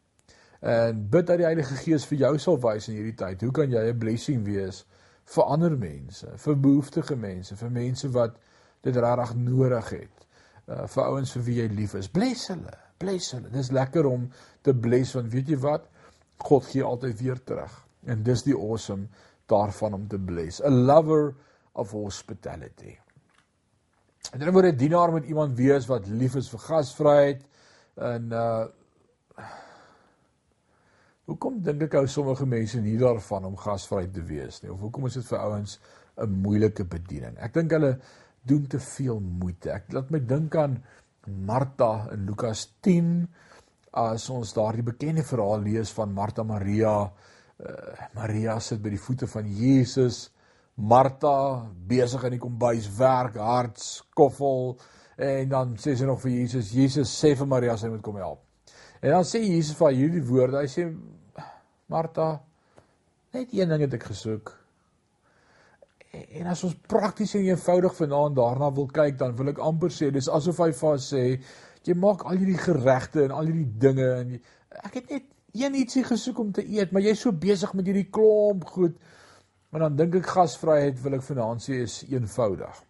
En 0.59 1.09
bid 1.09 1.27
dat 1.27 1.37
die 1.37 1.45
Heilige 1.45 1.75
Gees 1.75 2.05
vir 2.05 2.17
jou 2.17 2.37
sal 2.37 2.59
wys 2.59 2.87
in 2.87 2.95
hierdie 2.95 3.15
tyd. 3.15 3.41
Hoe 3.41 3.51
kan 3.51 3.69
jy 3.69 3.89
'n 3.89 3.97
blessing 3.97 4.45
wees 4.45 4.85
vir 5.25 5.43
ander 5.43 5.77
mense, 5.77 6.27
vir 6.37 6.55
behoeftige 6.55 7.15
mense, 7.15 7.55
vir 7.55 7.71
mense 7.71 8.09
wat 8.09 8.37
dit 8.83 8.95
regtig 8.95 9.35
nodig 9.35 9.89
het. 9.89 10.25
Uh 10.67 10.87
vir 10.87 11.03
ouens 11.03 11.31
vir 11.35 11.43
wie 11.43 11.57
jy 11.61 11.67
lief 11.75 11.93
is. 11.99 12.09
Bless 12.09 12.47
hulle. 12.47 12.77
Bless 13.01 13.35
hulle. 13.35 13.51
Dis 13.53 13.71
lekker 13.73 14.07
om 14.09 14.27
te 14.65 14.73
bless 14.73 15.15
want 15.17 15.31
weet 15.33 15.53
jy 15.53 15.59
wat? 15.63 15.87
God 16.41 16.65
gee 16.69 16.83
altyd 16.85 17.21
weer 17.21 17.39
terug. 17.43 17.73
En 18.09 18.23
dis 18.25 18.43
die 18.47 18.57
awesome 18.57 19.07
daarvan 19.51 19.97
om 19.97 20.07
te 20.09 20.19
bless. 20.19 20.61
A 20.63 20.69
lover 20.69 21.33
of 21.77 21.91
hospitality. 21.91 22.97
En 24.31 24.39
dan 24.39 24.53
word 24.53 24.73
'n 24.73 24.77
dienaar 24.77 25.11
met 25.11 25.25
iemand 25.25 25.57
wees 25.57 25.87
wat 25.87 26.07
lief 26.07 26.35
is 26.35 26.49
vir 26.49 26.59
gasvryheid 26.59 27.41
en 27.95 28.31
uh 28.31 28.67
Hoekom 31.31 31.61
dink 31.63 31.83
ek 31.85 31.93
ou 31.95 32.07
sommige 32.07 32.45
mense 32.45 32.79
nie 32.81 32.97
daarvan 32.99 33.45
om 33.45 33.53
gasvry 33.55 34.07
te 34.11 34.23
wees 34.27 34.57
nie 34.61 34.71
of 34.71 34.81
hoekom 34.83 35.05
is 35.07 35.13
dit 35.13 35.27
vir 35.29 35.39
ouens 35.39 35.79
'n 36.17 36.29
moeilike 36.43 36.83
bediening? 36.83 37.37
Ek 37.37 37.53
dink 37.53 37.71
hulle 37.71 37.99
doen 38.43 38.67
te 38.67 38.79
veel 38.79 39.19
moeite. 39.19 39.71
Ek 39.71 39.93
laat 39.93 40.09
my 40.11 40.19
dink 40.19 40.55
aan 40.55 40.83
Martha 41.27 42.09
in 42.13 42.25
Lukas 42.25 42.65
10 42.81 43.27
as 44.01 44.29
ons 44.31 44.53
daardie 44.55 44.85
bekende 44.85 45.23
verhaal 45.27 45.61
lees 45.65 45.91
van 45.93 46.13
Martha 46.15 46.43
Maria 46.47 46.93
uh, 47.03 48.05
Maria 48.15 48.59
sit 48.59 48.81
by 48.81 48.93
die 48.93 49.01
voete 49.01 49.27
van 49.29 49.47
Jesus. 49.47 50.29
Martha 50.75 51.67
besig 51.87 52.23
in 52.25 52.37
die 52.37 52.41
kombuis 52.41 52.87
werk, 52.97 53.37
hard 53.37 53.77
skoffel 53.81 54.77
en 55.21 55.51
dan 55.51 55.75
sê 55.77 55.93
sy 55.97 56.07
nog 56.09 56.21
vir 56.23 56.39
Jesus, 56.39 56.71
Jesus 56.73 57.11
sê 57.13 57.35
vir 57.37 57.49
Maria 57.49 57.75
sy 57.77 57.91
moet 57.91 58.01
kom 58.05 58.17
help. 58.17 58.41
En 59.01 59.17
dan 59.17 59.27
sê 59.27 59.43
Jesus 59.43 59.77
vir 59.77 59.97
hierdie 59.97 60.23
woorde, 60.25 60.63
hy 60.63 60.69
sê 60.71 60.87
Martha, 61.91 62.31
net 63.35 63.53
een 63.53 63.69
ding 63.69 63.85
het 63.85 63.99
ek 63.99 64.09
gesoek. 64.09 64.55
En 66.11 66.47
as 66.51 66.63
ons 66.67 66.75
prakties 66.91 67.37
en 67.39 67.45
eenvoudig 67.47 67.93
vanaand 67.95 68.35
daarna 68.35 68.71
wil 68.75 68.87
kyk, 68.91 69.17
dan 69.19 69.35
wil 69.39 69.51
ek 69.53 69.61
amper 69.63 69.93
sê 69.95 70.09
dis 70.11 70.27
asof 70.27 70.59
hy 70.59 70.71
vir 70.75 70.89
haar 70.89 71.03
sê, 71.03 71.23
jy 71.87 71.95
maak 71.97 72.25
al 72.27 72.41
hierdie 72.41 72.59
geregte 72.59 73.23
en 73.25 73.35
al 73.35 73.47
hierdie 73.47 73.69
dinge 73.85 74.09
en 74.17 74.33
jy, 74.35 74.41
ek 74.83 74.97
het 74.99 75.13
net 75.15 75.29
een 75.55 75.77
ietsie 75.79 76.03
gesoek 76.07 76.39
om 76.39 76.51
te 76.55 76.65
eet, 76.67 76.91
maar 76.91 77.03
jy's 77.03 77.23
so 77.23 77.31
besig 77.35 77.71
met 77.75 77.87
hierdie 77.87 78.09
klomp 78.11 78.67
goed. 78.71 78.99
Maar 79.71 79.85
dan 79.85 79.95
dink 79.99 80.17
ek 80.19 80.33
gasvryheid 80.33 80.99
wil 81.03 81.15
ek 81.15 81.23
vanaand 81.23 81.63
sê 81.63 81.79
is 81.85 82.01
eenvoudig. 82.11 82.83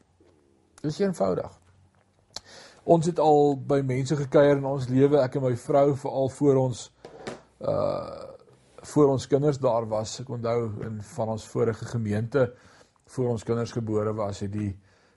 Dis 0.82 0.98
eenvoudig. 1.02 1.54
Ons 2.90 3.06
het 3.06 3.22
al 3.22 3.54
by 3.70 3.84
mense 3.86 4.18
gekuier 4.18 4.58
in 4.58 4.66
ons 4.66 4.90
lewe, 4.90 5.22
ek 5.22 5.38
en 5.38 5.46
my 5.46 5.54
vrou 5.62 5.88
veral 6.06 6.36
voor 6.40 6.66
ons 6.66 6.90
uh 7.62 8.28
voor 8.82 9.12
ons 9.14 9.28
kinders 9.30 9.60
daar 9.62 9.86
was. 9.86 10.16
Ek 10.24 10.30
onthou 10.34 10.72
in 10.88 10.96
van 11.06 11.30
ons 11.36 11.44
vorige 11.52 11.86
gemeente 11.86 12.48
voor 13.12 13.30
ons 13.36 13.44
kinders 13.44 13.72
gebore 13.72 14.14
was, 14.14 14.40
het 14.40 14.52
die 14.54 14.72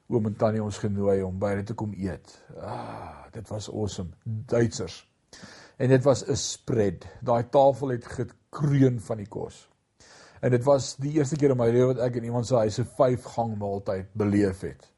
oom 0.08 0.26
en 0.26 0.36
tannie 0.36 0.62
ons 0.62 0.78
genooi 0.78 1.22
om 1.22 1.38
by 1.38 1.54
hulle 1.54 1.64
te 1.64 1.76
kom 1.78 1.94
eet. 1.96 2.34
Ah, 2.60 3.24
dit 3.32 3.48
was 3.48 3.70
awesome. 3.72 4.10
Duitsers 4.24 5.02
en 5.76 5.88
dit 5.88 6.02
was 6.04 6.24
'n 6.26 6.36
spread. 6.36 7.06
Daai 7.20 7.48
tafel 7.50 7.88
het 7.88 8.06
gekreun 8.06 9.00
van 9.00 9.16
die 9.16 9.28
kos. 9.28 9.68
En 10.40 10.50
dit 10.50 10.64
was 10.64 10.96
die 10.96 11.12
eerste 11.12 11.36
keer 11.36 11.50
in 11.50 11.56
my 11.56 11.70
lewe 11.70 11.86
wat 11.86 11.98
ek 11.98 12.14
in 12.14 12.24
iemand 12.24 12.46
se 12.46 12.54
huis 12.54 12.78
'n 12.78 12.88
vyf 12.96 13.24
gang 13.24 13.58
maaltyd 13.58 14.06
beleef 14.12 14.60
het. 14.60 14.92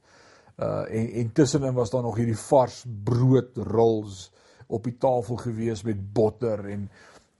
Uh 0.58 0.84
en 0.88 1.12
en 1.12 1.32
tussenin 1.32 1.74
was 1.74 1.90
daar 1.90 2.02
nog 2.02 2.16
hierdie 2.16 2.38
vars 2.38 2.84
broodrolls 3.04 4.32
op 4.66 4.84
die 4.84 4.96
tafel 4.98 5.36
gewees 5.36 5.82
met 5.82 6.12
botter 6.12 6.68
en 6.68 6.90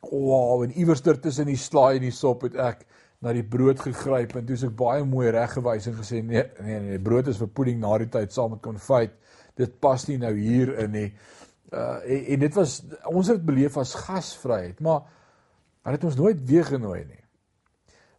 wow 0.00 0.62
en 0.62 0.72
iewers 0.72 1.00
tussen 1.00 1.46
die 1.46 1.56
slaai 1.56 1.96
en 1.96 2.02
die 2.02 2.10
sop 2.10 2.42
het 2.42 2.54
ek 2.54 2.86
na 3.24 3.32
die 3.32 3.44
brood 3.44 3.80
gegryp 3.80 4.36
en 4.36 4.46
toe 4.46 4.58
ek 4.68 4.76
baie 4.76 5.04
mooi 5.08 5.30
reggewys 5.34 5.88
en 5.90 5.96
gesê 5.98 6.22
nee 6.22 6.44
nee 6.60 6.80
nee 6.84 7.02
brood 7.02 7.28
is 7.32 7.40
vir 7.40 7.48
pudding 7.48 7.80
na 7.80 7.96
die 8.02 8.10
tyd 8.12 8.32
saam 8.32 8.54
met 8.56 8.62
konfyt. 8.64 9.14
Dit 9.56 9.78
pas 9.80 10.02
nie 10.08 10.18
nou 10.20 10.34
hier 10.36 10.74
in 10.84 10.92
nie. 10.92 11.10
Uh 11.72 11.98
en, 12.04 12.24
en 12.34 12.42
dit 12.44 12.58
was 12.58 12.80
ons 13.08 13.30
het 13.32 13.44
beleef 13.44 13.78
as 13.80 13.94
gasvryheid, 14.06 14.82
maar 14.84 15.06
hulle 15.86 15.96
het 15.96 16.04
ons 16.04 16.18
nooit 16.18 16.42
weer 16.48 16.66
genooi 16.68 17.04
nie. 17.06 17.22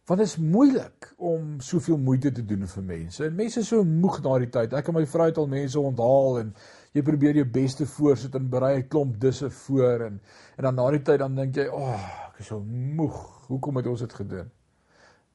Want 0.08 0.22
dit 0.22 0.28
is 0.30 0.38
moeilik 0.40 1.10
om 1.20 1.58
soveel 1.60 1.98
moeite 2.00 2.32
te 2.32 2.42
doen 2.44 2.64
vir 2.66 2.84
mense. 2.90 3.24
En 3.24 3.34
mense 3.36 3.60
is 3.60 3.68
so 3.68 3.84
moeg 3.84 4.22
na 4.24 4.38
die 4.40 4.48
tyd. 4.52 4.72
Ek 4.72 4.88
en 4.88 4.96
my 4.96 5.02
vrou 5.06 5.26
het 5.28 5.40
al 5.40 5.50
mense 5.52 5.80
onthaal 5.80 6.38
en 6.42 6.52
jy 6.96 7.02
probeer 7.04 7.42
jou 7.42 7.48
beste 7.58 7.86
voorsit 7.86 8.34
en 8.34 8.48
berei 8.50 8.78
'n 8.78 8.88
klomp 8.88 9.18
disse 9.20 9.50
voor 9.50 10.06
en 10.08 10.20
en 10.56 10.64
dan 10.64 10.74
na 10.74 10.90
die 10.90 11.02
tyd 11.02 11.18
dan 11.18 11.34
dink 11.34 11.56
jy, 11.56 11.68
"Ag, 11.68 11.72
oh, 11.72 12.28
ek 12.32 12.40
is 12.40 12.46
so 12.46 12.60
moeg. 12.60 13.46
Hoekom 13.48 13.76
het 13.76 13.86
ons 13.86 14.00
dit 14.00 14.12
gedoen?" 14.12 14.50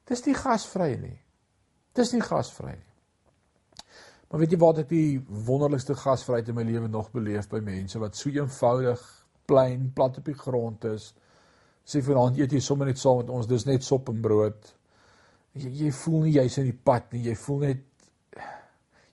Dis 0.10 0.26
nie 0.26 0.36
gasvry 0.36 0.96
nie. 1.00 1.20
Dis 1.96 2.12
nie 2.14 2.24
gasvry 2.24 2.74
nie. 2.76 2.94
Maar 4.34 4.42
weet 4.42 4.56
jy 4.56 4.58
wat 4.64 4.80
ek 4.82 4.88
die 4.90 5.20
wonderlikste 5.46 5.94
gasvryheid 5.94 6.48
in 6.50 6.56
my 6.58 6.64
lewe 6.66 6.88
nog 6.90 7.12
beleef 7.14 7.46
by 7.52 7.60
mense 7.62 8.00
wat 8.02 8.18
so 8.18 8.32
eenvoudig, 8.34 9.02
plain, 9.46 9.92
plat 9.94 10.18
op 10.18 10.26
die 10.26 10.38
grond 10.38 10.88
is. 10.90 11.12
Sê 11.86 12.02
vanaand 12.02 12.40
eet 12.40 12.56
jy 12.56 12.62
sommer 12.64 12.90
net 12.90 12.98
saam 12.98 13.20
met 13.22 13.30
ons, 13.30 13.46
dis 13.46 13.68
net 13.70 13.86
sop 13.86 14.10
en 14.10 14.24
brood. 14.26 14.72
Jy, 15.54 15.70
jy 15.84 15.92
voel 16.00 16.26
nie 16.26 16.34
jy's 16.40 16.58
in 16.64 16.72
die 16.72 16.80
pad 16.90 17.14
nie, 17.14 17.28
jy 17.28 17.36
voel 17.44 17.62
net 17.68 18.10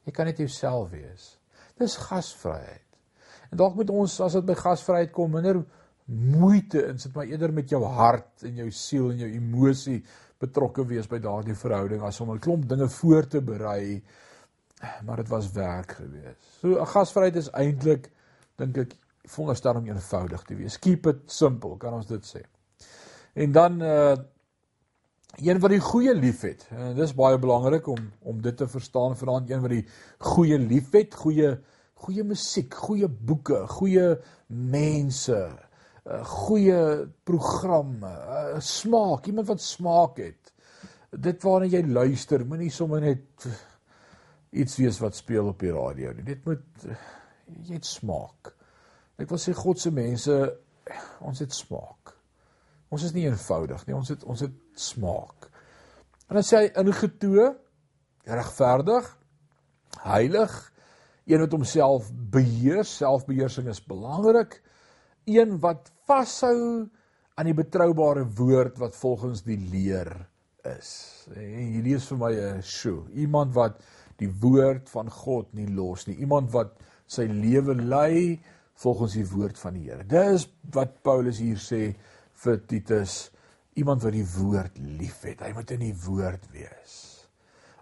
jy 0.09 0.14
kan 0.16 0.31
net 0.31 0.40
jouself 0.40 0.94
wees. 0.94 1.35
Dis 1.76 1.98
gasvryheid. 2.00 2.87
En 3.53 3.61
dalk 3.61 3.76
moet 3.76 3.92
ons 3.92 4.16
as 4.24 4.38
dit 4.38 4.48
by 4.48 4.57
gasvryheid 4.57 5.12
kom 5.12 5.37
minder 5.37 5.61
moeite 6.11 6.87
insit 6.88 7.12
maar 7.14 7.29
eerder 7.29 7.53
met 7.55 7.70
jou 7.70 7.83
hart 7.85 8.48
en 8.48 8.57
jou 8.64 8.70
siel 8.74 9.12
en 9.12 9.20
jou 9.26 9.29
emosie 9.37 10.00
betrokke 10.40 10.87
wees 10.88 11.09
by 11.09 11.18
daardie 11.18 11.55
verhouding 11.55 12.03
as 12.03 12.20
om 12.20 12.33
'n 12.33 12.38
klomp 12.38 12.68
dinge 12.68 12.88
voor 12.88 13.26
te 13.26 13.40
berei 13.40 14.03
maar 15.05 15.16
dit 15.16 15.29
was 15.29 15.53
werk 15.53 15.92
geweest. 15.92 16.44
So 16.61 16.81
'n 16.81 16.87
gasvryheid 16.87 17.37
is 17.37 17.50
eintlik 17.50 18.11
dink 18.57 18.76
ek 18.76 18.96
veronderstel 19.24 19.74
om 19.74 19.87
eenvoudig 19.87 20.42
te 20.42 20.55
wees. 20.55 20.79
Keep 20.79 21.07
it 21.07 21.20
simple, 21.26 21.76
kan 21.76 21.92
ons 21.92 22.07
dit 22.07 22.37
sê. 22.37 22.42
En 23.35 23.53
dan 23.53 23.83
uh 23.83 24.16
een 25.37 25.61
wat 25.61 25.70
die 25.70 25.81
goeie 25.81 26.14
liefhet. 26.14 26.66
En 26.70 26.94
dis 26.94 27.14
baie 27.14 27.38
belangrik 27.38 27.87
om 27.87 28.11
om 28.20 28.40
dit 28.42 28.57
te 28.57 28.68
verstaan 28.68 29.16
vanaand 29.16 29.50
een 29.50 29.61
wat 29.61 29.70
die 29.70 29.87
goeie 30.18 30.59
liefhet, 30.59 31.14
goeie 31.14 31.59
goeie 31.94 32.24
musiek, 32.24 32.74
goeie 32.74 33.09
boeke, 33.09 33.66
goeie 33.68 34.18
mense, 34.46 35.50
uh, 36.06 36.20
goeie 36.46 36.80
programme, 37.26 38.10
uh, 38.10 38.60
smaak, 38.64 39.26
iemand 39.26 39.50
wat 39.50 39.64
smaak 39.64 40.20
het. 40.22 40.52
Dit 41.10 41.42
waarna 41.42 41.66
jy 41.70 41.82
luister, 41.86 42.44
moenie 42.46 42.70
sommer 42.70 43.02
net 43.02 43.48
iets 44.50 44.76
wees 44.78 44.98
wat 45.02 45.18
speel 45.18 45.50
op 45.50 45.60
die 45.62 45.74
radio 45.74 46.14
nie. 46.14 46.26
Dit 46.26 46.46
moet 46.46 46.86
jy 47.66 47.76
het 47.76 47.86
smaak. 47.86 48.52
Ek 49.20 49.28
wil 49.30 49.40
sê 49.42 49.54
God 49.56 49.80
se 49.80 49.92
mense 49.94 50.36
ons 51.26 51.42
het 51.42 51.54
smaak. 51.54 52.14
Ons 52.90 53.06
is 53.06 53.14
nie 53.14 53.26
eenvoudig 53.28 53.84
nie. 53.86 53.94
Ons 53.94 54.10
het 54.14 54.24
ons 54.26 54.42
het 54.42 54.54
smaak. 54.78 55.50
En 56.30 56.38
dan 56.38 56.46
sê 56.46 56.64
hy 56.64 56.70
ingetoe, 56.82 57.50
regverdig, 58.30 59.06
heilig, 60.06 60.56
een 61.26 61.42
wat 61.42 61.54
homself 61.54 62.10
beheer, 62.32 62.84
selfbeheersing 62.86 63.68
is 63.70 63.82
belangrik, 63.86 64.60
een 65.30 65.58
wat 65.62 65.90
vashou 66.08 66.88
aan 67.38 67.48
die 67.48 67.56
betroubare 67.56 68.26
woord 68.36 68.78
wat 68.78 68.96
volgens 68.96 69.42
die 69.46 69.58
leer 69.58 70.10
is. 70.68 70.90
En 71.34 71.72
hier 71.72 71.82
lees 71.86 72.08
vir 72.10 72.18
my 72.18 72.32
'n 72.34 72.62
shoe, 72.62 73.06
iemand 73.14 73.54
wat 73.54 73.80
die 74.18 74.30
woord 74.42 74.88
van 74.92 75.10
God 75.10 75.52
nie 75.54 75.68
los 75.68 76.06
nie. 76.06 76.16
Iemand 76.16 76.50
wat 76.52 76.76
sy 77.06 77.26
lewe 77.26 77.74
lei 77.74 78.40
volgens 78.74 79.14
die 79.14 79.26
woord 79.26 79.58
van 79.58 79.74
die 79.74 79.88
Here. 79.88 80.04
Dis 80.04 80.48
wat 80.72 81.02
Paulus 81.02 81.38
hier 81.38 81.56
sê 81.56 81.94
vir 82.44 82.60
Titus, 82.66 83.30
iemand 83.74 84.02
wat 84.02 84.12
die 84.12 84.26
woord 84.36 84.78
liefhet. 84.78 85.40
Hy 85.40 85.52
moet 85.52 85.70
in 85.70 85.80
die 85.80 85.96
woord 86.06 86.46
wees. 86.52 86.96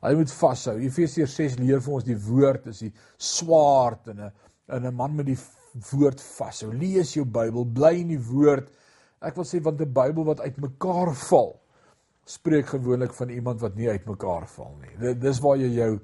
Hy 0.02 0.14
moet 0.14 0.30
vashou. 0.30 0.76
Efesiërs 0.78 1.34
6 1.34 1.58
leer 1.58 1.80
vir 1.82 1.94
ons 1.94 2.04
die 2.06 2.18
woord 2.28 2.66
is 2.66 2.84
die 2.86 2.92
swaard 3.18 4.08
en 4.12 4.20
'n 4.20 4.32
in 4.76 4.86
'n 4.86 4.94
man 4.94 5.16
met 5.16 5.26
die 5.26 5.38
woord 5.90 6.20
vashou. 6.20 6.72
Lees 6.72 7.14
jou 7.14 7.24
Bybel, 7.24 7.64
bly 7.64 7.94
in 8.00 8.08
die 8.08 8.20
woord. 8.20 8.70
Ek 9.20 9.36
wil 9.36 9.44
sê 9.44 9.60
want 9.62 9.80
'n 9.80 9.92
Bybel 9.92 10.24
wat 10.24 10.40
uitmekaar 10.40 11.14
val 11.14 11.60
spreek 12.28 12.66
gewoonlik 12.66 13.14
van 13.14 13.28
iemand 13.28 13.60
wat 13.60 13.74
nie 13.74 13.88
uitmekaar 13.88 14.46
val 14.46 14.76
nie. 14.82 14.94
Dit 15.00 15.20
dis 15.20 15.40
waar 15.40 15.56
jy 15.56 15.70
jou 15.74 15.98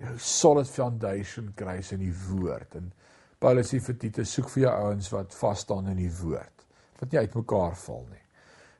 jou 0.00 0.14
solid 0.18 0.68
foundation 0.68 1.52
kry 1.56 1.80
in 1.92 1.98
die 1.98 2.14
woord. 2.30 2.76
En 2.78 2.92
Paulus 3.40 3.68
sê 3.72 3.80
vir 3.80 3.98
Titus, 4.00 4.32
soek 4.32 4.48
vir 4.54 4.62
jou 4.62 4.72
ouens 4.86 5.12
wat 5.12 5.34
vas 5.34 5.60
staan 5.60 5.90
in 5.92 5.96
die 5.96 6.12
woord, 6.22 6.66
wat 7.00 7.12
nie 7.12 7.20
uitmekaar 7.20 7.76
val 7.76 8.06
nie. 8.08 8.24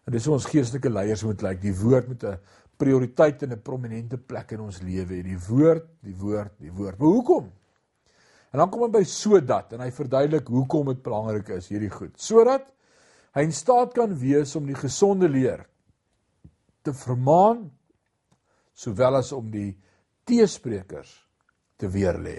En 0.07 0.16
dis 0.16 0.25
hoe 0.27 0.35
ons 0.35 0.49
geestelike 0.49 0.90
leiers 0.90 1.25
moet 1.25 1.42
lyk. 1.44 1.61
Die 1.61 1.77
woord 1.77 2.09
moet 2.09 2.25
'n 2.25 2.38
prioriteit 2.79 3.42
en 3.42 3.53
'n 3.53 3.62
prominente 3.62 4.16
plek 4.16 4.53
in 4.53 4.61
ons 4.61 4.81
lewe 4.83 5.14
hê. 5.14 5.23
Die 5.23 5.38
woord, 5.49 5.87
die 6.03 6.16
woord, 6.16 6.53
die 6.59 6.73
woord. 6.73 6.99
Maar 6.99 7.09
hoekom? 7.09 7.53
En 8.51 8.59
dan 8.59 8.71
kom 8.71 8.83
hy 8.87 8.91
by 8.99 9.05
sodat 9.07 9.75
en 9.77 9.85
hy 9.85 9.91
verduidelik 9.95 10.49
hoekom 10.51 10.91
dit 10.91 11.03
belangrik 11.05 11.53
is 11.55 11.71
hierdie 11.71 11.93
goed. 11.93 12.17
Sodat 12.19 12.67
hy 13.37 13.45
in 13.47 13.55
staat 13.55 13.95
kan 13.95 14.15
wees 14.19 14.57
om 14.59 14.67
die 14.67 14.79
gesonde 14.79 15.29
leer 15.31 15.63
te 16.83 16.95
vermaan 16.97 17.69
sowel 18.75 19.21
as 19.21 19.31
om 19.37 19.51
die 19.53 19.71
teesprekers 20.27 21.13
te 21.79 21.91
weerlê. 21.91 22.39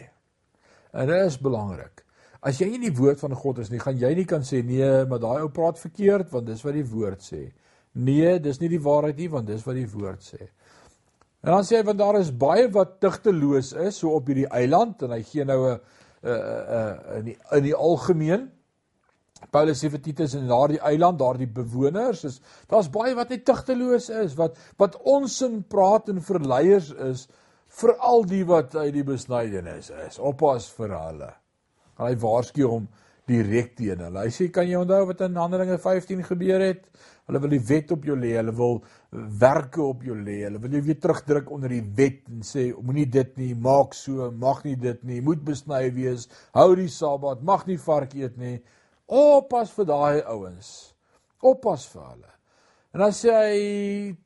En 0.91 1.08
dit 1.08 1.28
is 1.28 1.38
belangrik. 1.39 2.04
As 2.41 2.58
jy 2.60 2.71
nie 2.71 2.89
die 2.89 2.95
woord 2.97 3.21
van 3.21 3.36
God 3.38 3.62
is 3.62 3.69
nie, 3.71 3.80
gaan 3.80 4.00
jy 4.02 4.12
nie 4.17 4.26
kan 4.28 4.43
sê 4.45 4.63
nee, 4.65 4.89
maar 5.08 5.21
daai 5.21 5.43
ou 5.45 5.52
praat 5.54 5.80
verkeerd 5.80 6.32
want 6.34 6.50
dis 6.50 6.63
wat 6.65 6.76
die 6.76 6.88
woord 6.89 7.24
sê. 7.24 7.45
Nee, 8.02 8.39
dis 8.41 8.60
nie 8.62 8.71
die 8.71 8.82
waarheid 8.82 9.19
nie 9.19 9.30
want 9.32 9.47
dis 9.47 9.63
wat 9.67 9.78
die 9.78 9.88
woord 9.93 10.26
sê. 10.26 10.50
En 11.41 11.56
dan 11.56 11.65
sê 11.65 11.80
hy 11.80 11.86
want 11.88 12.02
daar 12.02 12.19
is 12.19 12.34
baie 12.34 12.67
wat 12.74 13.00
tigteloos 13.02 13.71
is 13.86 14.02
so 14.02 14.15
op 14.17 14.30
hierdie 14.30 14.50
eiland 14.50 15.02
en 15.06 15.13
hy 15.15 15.21
gee 15.26 15.45
nou 15.45 15.60
'n 15.69 15.80
'n 16.23 17.17
in 17.17 17.25
die 17.25 17.38
in 17.51 17.63
die 17.63 17.75
algemeen 17.75 18.49
Paulus 19.49 19.81
sê 19.81 19.89
vir 19.89 20.01
Titus 20.05 20.36
en 20.38 20.49
daardie 20.51 20.79
eiland, 20.86 21.17
daardie 21.19 21.49
bewoners, 21.49 22.23
is 22.27 22.39
daar's 22.69 22.91
baie 22.93 23.15
wat 23.17 23.31
net 23.34 23.45
tigteloos 23.47 24.10
is, 24.13 24.36
wat 24.38 24.60
wat 24.77 24.99
onsin 25.01 25.63
praat 25.63 26.12
en 26.13 26.21
verleiers 26.21 26.91
is 27.10 27.25
vir 27.81 27.95
al 27.97 28.25
die 28.27 28.43
wat 28.45 28.75
uit 28.75 28.93
die 28.93 29.07
besnydenis 29.07 29.89
is. 30.05 30.19
Oppas 30.19 30.69
vir 30.77 30.93
hulle. 30.93 31.31
Hy 32.01 32.13
waarsku 32.21 32.67
hom 32.67 32.88
direk 33.32 33.76
teen 33.80 34.02
hulle. 34.04 34.26
Hy 34.26 34.34
sê 34.34 34.50
kan 34.54 34.67
jy 34.67 34.80
onthou 34.80 35.06
wat 35.10 35.24
in 35.26 35.39
Handelinge 35.39 35.78
15 35.82 36.24
gebeur 36.28 36.63
het? 36.63 36.84
Hulle 37.30 37.41
wil 37.44 37.54
die 37.54 37.62
wet 37.63 37.91
op 37.96 38.04
jou 38.06 38.15
lê, 38.20 38.34
hulle 38.36 38.54
wil 38.58 38.80
werke 39.39 39.82
op 39.86 40.02
jou 40.04 40.17
lê. 40.17 40.41
Hulle 40.44 40.60
wil 40.63 40.76
jou 40.76 40.82
weer 40.88 41.00
terugdruk 41.00 41.52
onder 41.54 41.72
die 41.72 41.84
wet 41.98 42.26
en 42.32 42.41
sê 42.46 42.67
moenie 42.76 43.08
dit 43.08 43.38
nie, 43.39 43.52
maak 43.56 43.96
so, 43.96 44.32
mag 44.41 44.63
nie 44.67 44.76
dit 44.80 45.04
nie, 45.08 45.22
moet 45.24 45.44
besny 45.48 45.86
wees, 45.96 46.28
hou 46.58 46.74
die 46.76 46.89
Sabbat, 46.91 47.44
mag 47.48 47.63
nie 47.70 47.80
vark 47.80 48.15
eet 48.17 48.36
nie. 48.41 48.58
Oppas 49.08 49.72
vir 49.76 49.88
daai 49.91 50.22
ouens. 50.34 50.91
Oppas 51.39 51.86
vir 51.94 52.04
hulle. 52.10 52.34
En 52.91 53.06
dan 53.06 53.15
sê 53.15 53.36
hy 53.38 53.65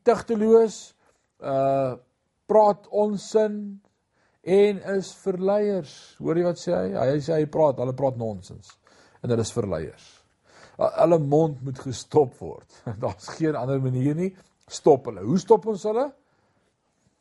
tigteloos 0.08 0.82
uh 1.46 1.96
praat 2.46 2.84
onsin 2.94 3.56
en 4.46 4.82
is 4.94 5.08
verleiers. 5.18 5.94
Hoor 6.22 6.38
jy 6.38 6.44
wat 6.46 6.60
sê 6.62 6.76
hy? 6.76 6.92
Hy 6.94 7.22
sê 7.26 7.40
hy 7.40 7.48
praat, 7.50 7.80
hulle 7.82 7.96
praat 7.98 8.20
nonsens 8.22 8.76
en 9.26 9.34
hulle 9.34 9.46
is 9.46 9.54
verleiers. 9.56 10.10
Hulle 10.78 11.18
mond 11.24 11.62
moet 11.66 11.80
gestop 11.82 12.36
word. 12.42 12.82
Daar's 13.04 13.32
geen 13.40 13.58
ander 13.58 13.82
manier 13.82 14.18
nie. 14.18 14.30
Stop 14.70 15.10
hulle. 15.10 15.24
Hoe 15.26 15.40
stop 15.42 15.66
ons 15.72 15.86
hulle? 15.90 16.06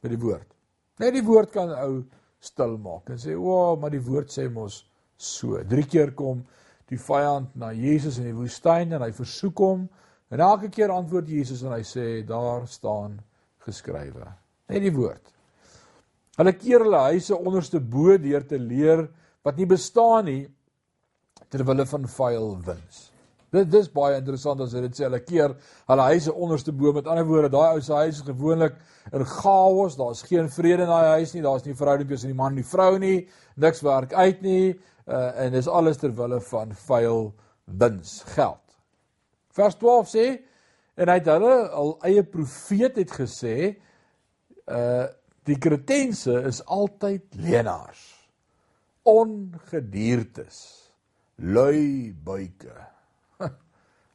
Met 0.05 0.13
die 0.13 0.21
woord. 0.21 0.51
Net 1.01 1.15
die 1.17 1.25
woord 1.25 1.53
kan 1.55 1.73
ou 1.79 2.03
stil 2.45 2.77
maak 2.83 3.09
en 3.11 3.19
sê, 3.19 3.33
"O, 3.35 3.49
oh, 3.49 3.81
maar 3.81 3.91
die 3.95 4.03
woord 4.05 4.31
sê 4.31 4.51
mos 4.53 4.85
so." 5.17 5.57
Drie 5.65 5.87
keer 5.89 6.13
kom 6.15 6.45
die 6.91 7.01
vyand 7.01 7.57
na 7.57 7.73
Jesus 7.73 8.19
in 8.21 8.29
die 8.29 8.37
woestyn 8.37 8.93
en 8.93 9.03
hy 9.03 9.11
versoek 9.17 9.63
hom 9.65 9.87
en 10.31 10.41
elke 10.45 10.69
keer 10.69 10.93
antwoord 10.93 11.29
Jesus 11.29 11.63
en 11.65 11.73
hy 11.73 11.83
sê, 11.83 12.23
"Daar 12.27 12.69
staan 12.69 13.19
geskrywe." 13.65 14.29
Net 14.69 14.83
die 14.83 14.93
woord. 14.93 15.33
Hulle 16.37 16.53
keer 16.53 16.85
hulle 16.85 17.01
huise 17.11 17.37
onderste 17.37 17.81
bo 17.81 18.19
deur 18.19 18.45
te 18.47 18.59
leer 18.59 19.09
wat 19.45 19.57
nie 19.57 19.67
bestaan 19.67 20.25
nie 20.25 20.47
terwyl 21.53 21.75
hulle 21.75 21.87
van 21.91 22.09
vuil 22.17 22.49
wins. 22.67 23.11
Dit 23.55 23.71
dis 23.71 23.91
baie 23.95 24.17
interessant 24.19 24.61
as 24.65 24.73
jy 24.75 24.83
dit 24.83 24.99
sê 24.99 25.07
hulle 25.07 25.21
keer 25.23 25.55
hulle 25.91 26.09
huise 26.11 26.33
onderste 26.33 26.75
bo 26.75 26.93
met 26.97 27.07
ander 27.07 27.27
woorde 27.29 27.53
daai 27.55 27.77
ou 27.77 27.83
se 27.85 27.95
huis 27.95 28.19
is 28.19 28.27
gewoonlik 28.27 28.77
in 29.13 29.25
chaos, 29.37 29.99
daar's 30.01 30.25
geen 30.27 30.49
vrede 30.51 30.87
in 30.87 30.91
daai 30.91 31.21
huis 31.21 31.35
nie, 31.37 31.45
daar's 31.45 31.67
nie 31.67 31.77
verhouding 31.79 32.11
tussen 32.11 32.33
die 32.33 32.39
man 32.39 32.55
en 32.55 32.63
die 32.63 32.67
vrou 32.67 32.99
nie, 32.99 33.29
niks 33.61 33.85
werk 33.87 34.13
uit 34.13 34.43
nie 34.43 34.73
uh, 34.73 35.31
en 35.45 35.55
dis 35.55 35.71
alles 35.71 36.01
terwyl 36.03 36.41
van 36.51 36.75
vuil 36.89 37.29
wins, 37.65 38.23
geld. 38.35 38.63
Vers 39.55 39.79
12 39.79 40.11
sê 40.11 40.27
en 40.99 41.11
hy 41.11 41.21
het 41.21 41.31
hulle 41.31 41.55
al 41.75 41.95
eie 42.11 42.25
profeet 42.27 42.99
het 43.03 43.21
gesê 43.23 43.59
uh 44.71 45.05
Die 45.45 45.59
kretense 45.61 46.39
is 46.49 46.63
altyd 46.65 47.35
leenaars. 47.37 48.01
Ongediertes. 49.03 50.84
Lui 51.43 52.13
buike. 52.25 52.75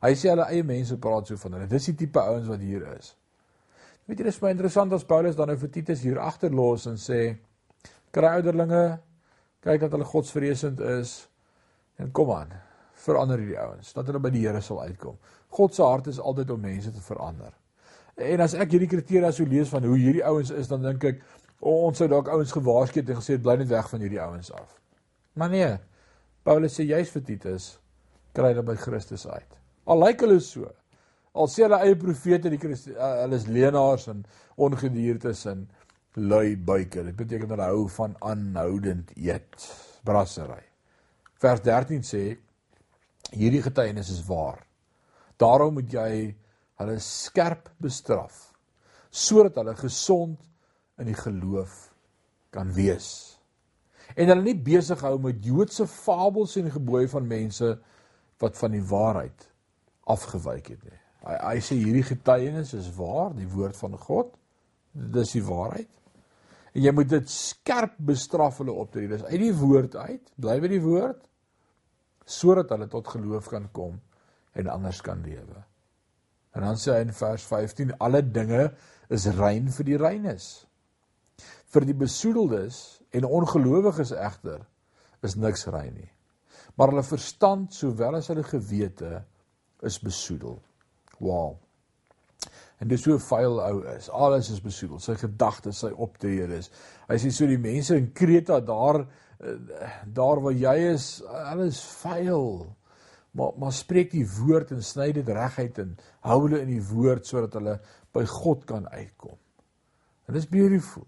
Hy 0.04 0.12
sê 0.16 0.32
hulle 0.32 0.48
eie 0.54 0.64
mense 0.64 0.96
praat 1.02 1.28
so 1.28 1.40
van 1.42 1.58
hulle. 1.58 1.68
Dis 1.72 1.90
die 1.92 1.98
tipe 2.06 2.22
ouens 2.24 2.48
wat 2.48 2.64
hier 2.64 2.86
is. 2.96 3.14
Weet 4.08 4.22
jy, 4.22 4.26
dit 4.26 4.34
is 4.34 4.40
baie 4.42 4.56
interessant 4.56 4.94
as 4.96 5.06
Paulus 5.06 5.38
dan 5.38 5.52
nou 5.52 5.58
vir 5.62 5.72
Titus 5.74 6.02
hier 6.06 6.18
agterlos 6.24 6.88
en 6.90 6.98
sê 6.98 7.20
kry 8.16 8.32
ouderlinge 8.40 8.84
kyk 9.62 9.84
dat 9.84 9.94
hulle 9.94 10.08
godsvreesend 10.08 10.80
is 10.96 11.12
en 12.00 12.10
kom 12.16 12.32
aan, 12.34 12.56
verander 13.04 13.42
hierdie 13.42 13.60
ouens 13.60 13.92
dat 13.94 14.08
hulle 14.08 14.22
by 14.24 14.32
die 14.34 14.46
Here 14.48 14.62
sal 14.66 14.80
uitkom. 14.82 15.20
God 15.54 15.76
se 15.76 15.84
hart 15.84 16.08
is 16.10 16.22
altyd 16.22 16.56
om 16.56 16.64
mense 16.64 16.94
te 16.96 17.04
verander. 17.04 17.52
En 18.20 18.42
as 18.44 18.56
ek 18.58 18.74
hierdie 18.74 18.90
kriteria 18.90 19.30
sou 19.36 19.46
lees 19.48 19.70
van 19.72 19.86
hoe 19.86 19.98
hierdie 20.00 20.26
ouens 20.26 20.50
is, 20.56 20.72
dan 20.72 20.82
dink 20.84 21.06
ek 21.12 21.22
oh, 21.60 21.86
ons 21.90 22.00
sou 22.00 22.08
dalk 22.10 22.32
ouens 22.32 22.56
gewaarsku 22.56 23.04
het 23.04 23.12
en 23.14 23.20
gesê 23.20 23.38
bly 23.38 23.60
net 23.60 23.70
weg 23.70 23.92
van 23.92 24.04
hierdie 24.04 24.22
ouens 24.24 24.52
af. 24.56 24.74
Maar 25.38 25.54
nee. 25.54 25.70
Paulus 26.50 26.74
sê 26.80 26.88
juist 26.90 27.14
vir 27.14 27.22
Titus 27.28 27.66
kry 28.34 28.48
hulle 28.50 28.64
by 28.66 28.74
Christus 28.82 29.28
uit. 29.30 29.52
Al 29.86 30.00
lyk 30.02 30.24
hulle 30.26 30.40
so. 30.42 30.66
Al 31.38 31.46
sê 31.46 31.68
hulle 31.68 31.78
eie 31.86 31.98
profete 32.02 32.50
die 32.50 32.58
Christus 32.58 32.96
uh, 32.96 33.20
hulle 33.20 33.38
is 33.38 33.46
leenaars 33.46 34.08
en 34.10 34.24
ongediertes 34.58 35.44
en 35.52 35.62
lui 36.18 36.56
buike. 36.58 37.04
Dit 37.06 37.20
beteken 37.20 37.54
hulle 37.54 37.70
hou 37.70 37.86
van 38.00 38.18
aanhoudend 38.32 39.14
eet, 39.14 39.70
brassery. 40.10 40.64
Vers 41.38 41.62
13 41.70 42.10
sê 42.10 42.24
hierdie 43.30 43.62
getuienis 43.70 44.10
is 44.18 44.26
waar. 44.26 44.66
Daarom 45.38 45.78
moet 45.78 45.94
jy 45.94 46.12
hulle 46.82 46.98
skerp 46.98 47.70
bestraf 47.78 48.48
sodat 49.14 49.62
hulle 49.62 49.78
gesond 49.78 50.42
in 50.98 51.14
die 51.14 51.22
geloof 51.28 51.92
kan 52.50 52.74
wees. 52.74 53.29
En 54.20 54.28
hulle 54.28 54.44
nie 54.44 54.58
besig 54.60 55.00
hou 55.06 55.16
met 55.24 55.46
Joodse 55.46 55.88
fabels 55.88 56.58
en 56.60 56.72
gebooie 56.74 57.08
van 57.12 57.28
mense 57.28 57.70
wat 58.44 58.58
van 58.60 58.76
die 58.76 58.84
waarheid 58.84 59.46
afgewyk 60.10 60.74
het 60.74 60.84
nie. 60.84 61.00
Hy 61.24 61.38
hy 61.44 61.56
sê 61.64 61.78
hierdie 61.80 62.06
getuienis 62.08 62.74
is 62.76 62.90
waar, 62.98 63.32
die 63.38 63.48
woord 63.48 63.78
van 63.80 63.96
God. 64.00 64.36
Dis 64.92 65.36
die 65.36 65.46
waarheid. 65.46 65.90
En 66.74 66.84
jy 66.84 66.94
moet 66.96 67.10
dit 67.12 67.32
skerp 67.32 67.96
bestraf 68.10 68.60
hulle 68.62 68.76
optree. 68.76 69.10
Dis 69.12 69.26
uit 69.28 69.42
die 69.42 69.56
woord 69.56 69.96
uit, 69.96 70.32
bly 70.36 70.60
by 70.64 70.72
die 70.72 70.84
woord 70.84 71.26
sodat 72.30 72.70
hulle 72.70 72.86
tot 72.86 73.08
geloof 73.10 73.48
kan 73.50 73.64
kom 73.74 73.96
en 74.54 74.68
anders 74.70 75.00
kan 75.02 75.24
lewe. 75.26 75.64
En 76.54 76.62
dan 76.62 76.78
sê 76.78 76.94
hy 76.94 77.08
in 77.08 77.14
vers 77.18 77.46
15 77.50 77.96
alle 78.06 78.22
dinge 78.22 78.68
is 79.10 79.26
rein 79.40 79.72
vir 79.74 79.88
die 79.88 79.98
reines. 79.98 80.50
Vir 81.74 81.88
die 81.90 81.98
besoedeldes 81.98 82.99
en 83.16 83.26
ongelowiges 83.26 84.12
egter 84.12 84.62
is 85.26 85.36
niks 85.36 85.66
rein 85.68 85.94
nie. 85.94 86.12
Maar 86.76 86.94
hulle 86.94 87.04
verstand 87.04 87.74
sowel 87.74 88.20
as 88.20 88.30
hulle 88.32 88.44
gewete 88.48 89.24
is 89.84 90.00
besoedel. 90.00 90.60
Wow. 91.20 91.58
En 92.80 92.88
dis 92.88 93.02
so 93.04 93.20
vuil 93.20 93.60
ou 93.60 93.82
is. 93.92 94.08
Alles 94.16 94.52
is 94.54 94.62
besoedel. 94.64 95.02
Sy 95.04 95.18
gedagtes, 95.20 95.82
sy 95.84 95.92
optrede 95.92 96.62
is. 96.62 96.70
Hy 97.10 97.18
sê 97.20 97.32
so 97.36 97.48
die 97.50 97.60
mense 97.60 97.98
in 98.00 98.12
Kreta 98.16 98.62
daar 98.64 99.02
eh, 99.04 99.56
daar 100.06 100.40
waar 100.44 100.56
jy 100.56 100.76
is, 100.94 101.12
alles 101.28 101.82
vuil 102.00 102.68
maar 103.32 103.52
maar 103.58 103.74
spreek 103.74 104.12
die 104.12 104.26
woord 104.40 104.72
en 104.74 104.84
sny 104.84 105.12
dit 105.14 105.28
reguit 105.28 105.78
en 105.84 105.94
hou 106.26 106.40
hulle 106.46 106.64
in 106.64 106.72
die 106.72 106.84
woord 106.84 107.28
sodat 107.30 107.56
hulle 107.60 107.78
by 108.16 108.26
God 108.26 108.66
kan 108.70 108.88
uitkom. 108.90 109.38
En 110.28 110.38
dis 110.38 110.50
beautiful. 110.50 111.06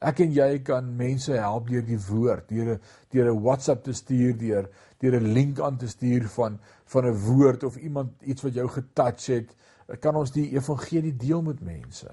Ek 0.00 0.22
en 0.24 0.32
jy 0.32 0.62
kan 0.64 0.86
mense 0.96 1.32
help 1.36 1.68
deur 1.68 1.84
die 1.84 1.98
woord, 2.00 2.48
deur 2.48 2.74
'n 2.74 2.80
deur 3.12 3.32
'n 3.32 3.42
WhatsApp 3.42 3.84
te 3.84 3.92
stuur, 3.92 4.36
deur 4.38 4.68
deur 4.98 5.20
'n 5.20 5.32
link 5.32 5.60
aan 5.60 5.76
te 5.76 5.88
stuur 5.88 6.28
van 6.28 6.58
van 6.84 7.06
'n 7.06 7.18
woord 7.26 7.64
of 7.64 7.76
iemand 7.76 8.22
iets 8.22 8.42
wat 8.42 8.54
jou 8.54 8.68
getouch 8.68 9.26
het, 9.26 9.56
kan 10.00 10.16
ons 10.16 10.32
die 10.32 10.50
evangelie 10.50 11.16
deel 11.16 11.42
met 11.42 11.60
mense. 11.60 12.08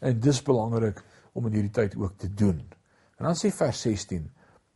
En 0.00 0.20
dis 0.20 0.42
belangrik 0.42 1.02
om 1.32 1.46
in 1.46 1.52
hierdie 1.52 1.70
tyd 1.70 1.96
ook 1.96 2.16
te 2.16 2.34
doen. 2.34 2.62
En 3.16 3.24
dan 3.24 3.34
sê 3.34 3.50
vers 3.50 3.80
16: 3.80 4.30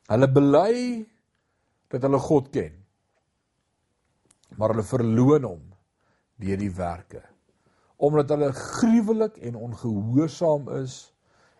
Hulle 0.06 0.32
bely 0.32 1.06
dat 1.88 2.02
hulle 2.02 2.18
God 2.18 2.50
ken 2.50 2.86
maar 4.56 4.72
hulle 4.72 4.86
verloon 4.86 5.48
hom 5.48 5.64
deur 6.40 6.60
die 6.60 6.74
werke. 6.74 7.22
omdat 7.96 8.28
hulle 8.28 8.50
gruwelik 8.52 9.38
en 9.40 9.54
ongehoorsaam 9.56 10.66
is 10.82 10.96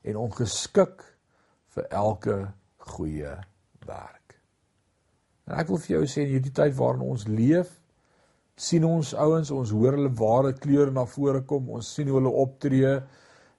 en 0.07 0.21
ongeskik 0.27 1.03
vir 1.77 1.89
elke 1.91 2.37
goeie 2.95 3.35
werk. 3.87 4.37
En 5.47 5.59
ek 5.61 5.71
wil 5.71 5.83
vir 5.83 5.93
jou 5.97 6.07
sê 6.11 6.25
in 6.25 6.33
hierdie 6.35 6.55
tyd 6.55 6.75
waarin 6.79 7.05
ons 7.07 7.27
leef, 7.31 7.71
sien 8.57 8.87
ons 8.89 9.13
ouens, 9.21 9.53
ons 9.53 9.73
hoor 9.77 9.99
hulle 9.99 10.13
ware 10.19 10.55
kleure 10.57 10.95
na 10.95 11.05
vore 11.11 11.43
kom, 11.47 11.69
ons 11.77 11.93
sien 11.99 12.09
hoe 12.09 12.19
hulle 12.19 12.33
optree. 12.43 12.97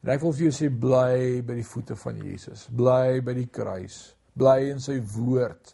En 0.04 0.14
ek 0.14 0.24
wil 0.24 0.36
vir 0.36 0.48
jou 0.48 0.56
sê 0.58 0.70
bly 0.74 1.42
by 1.46 1.60
die 1.60 1.68
voete 1.68 1.98
van 2.00 2.20
Jesus. 2.24 2.66
Bly 2.74 3.22
by 3.26 3.36
die 3.38 3.50
kruis. 3.54 4.00
Bly 4.38 4.72
in 4.72 4.82
sy 4.84 4.98
woord 5.16 5.74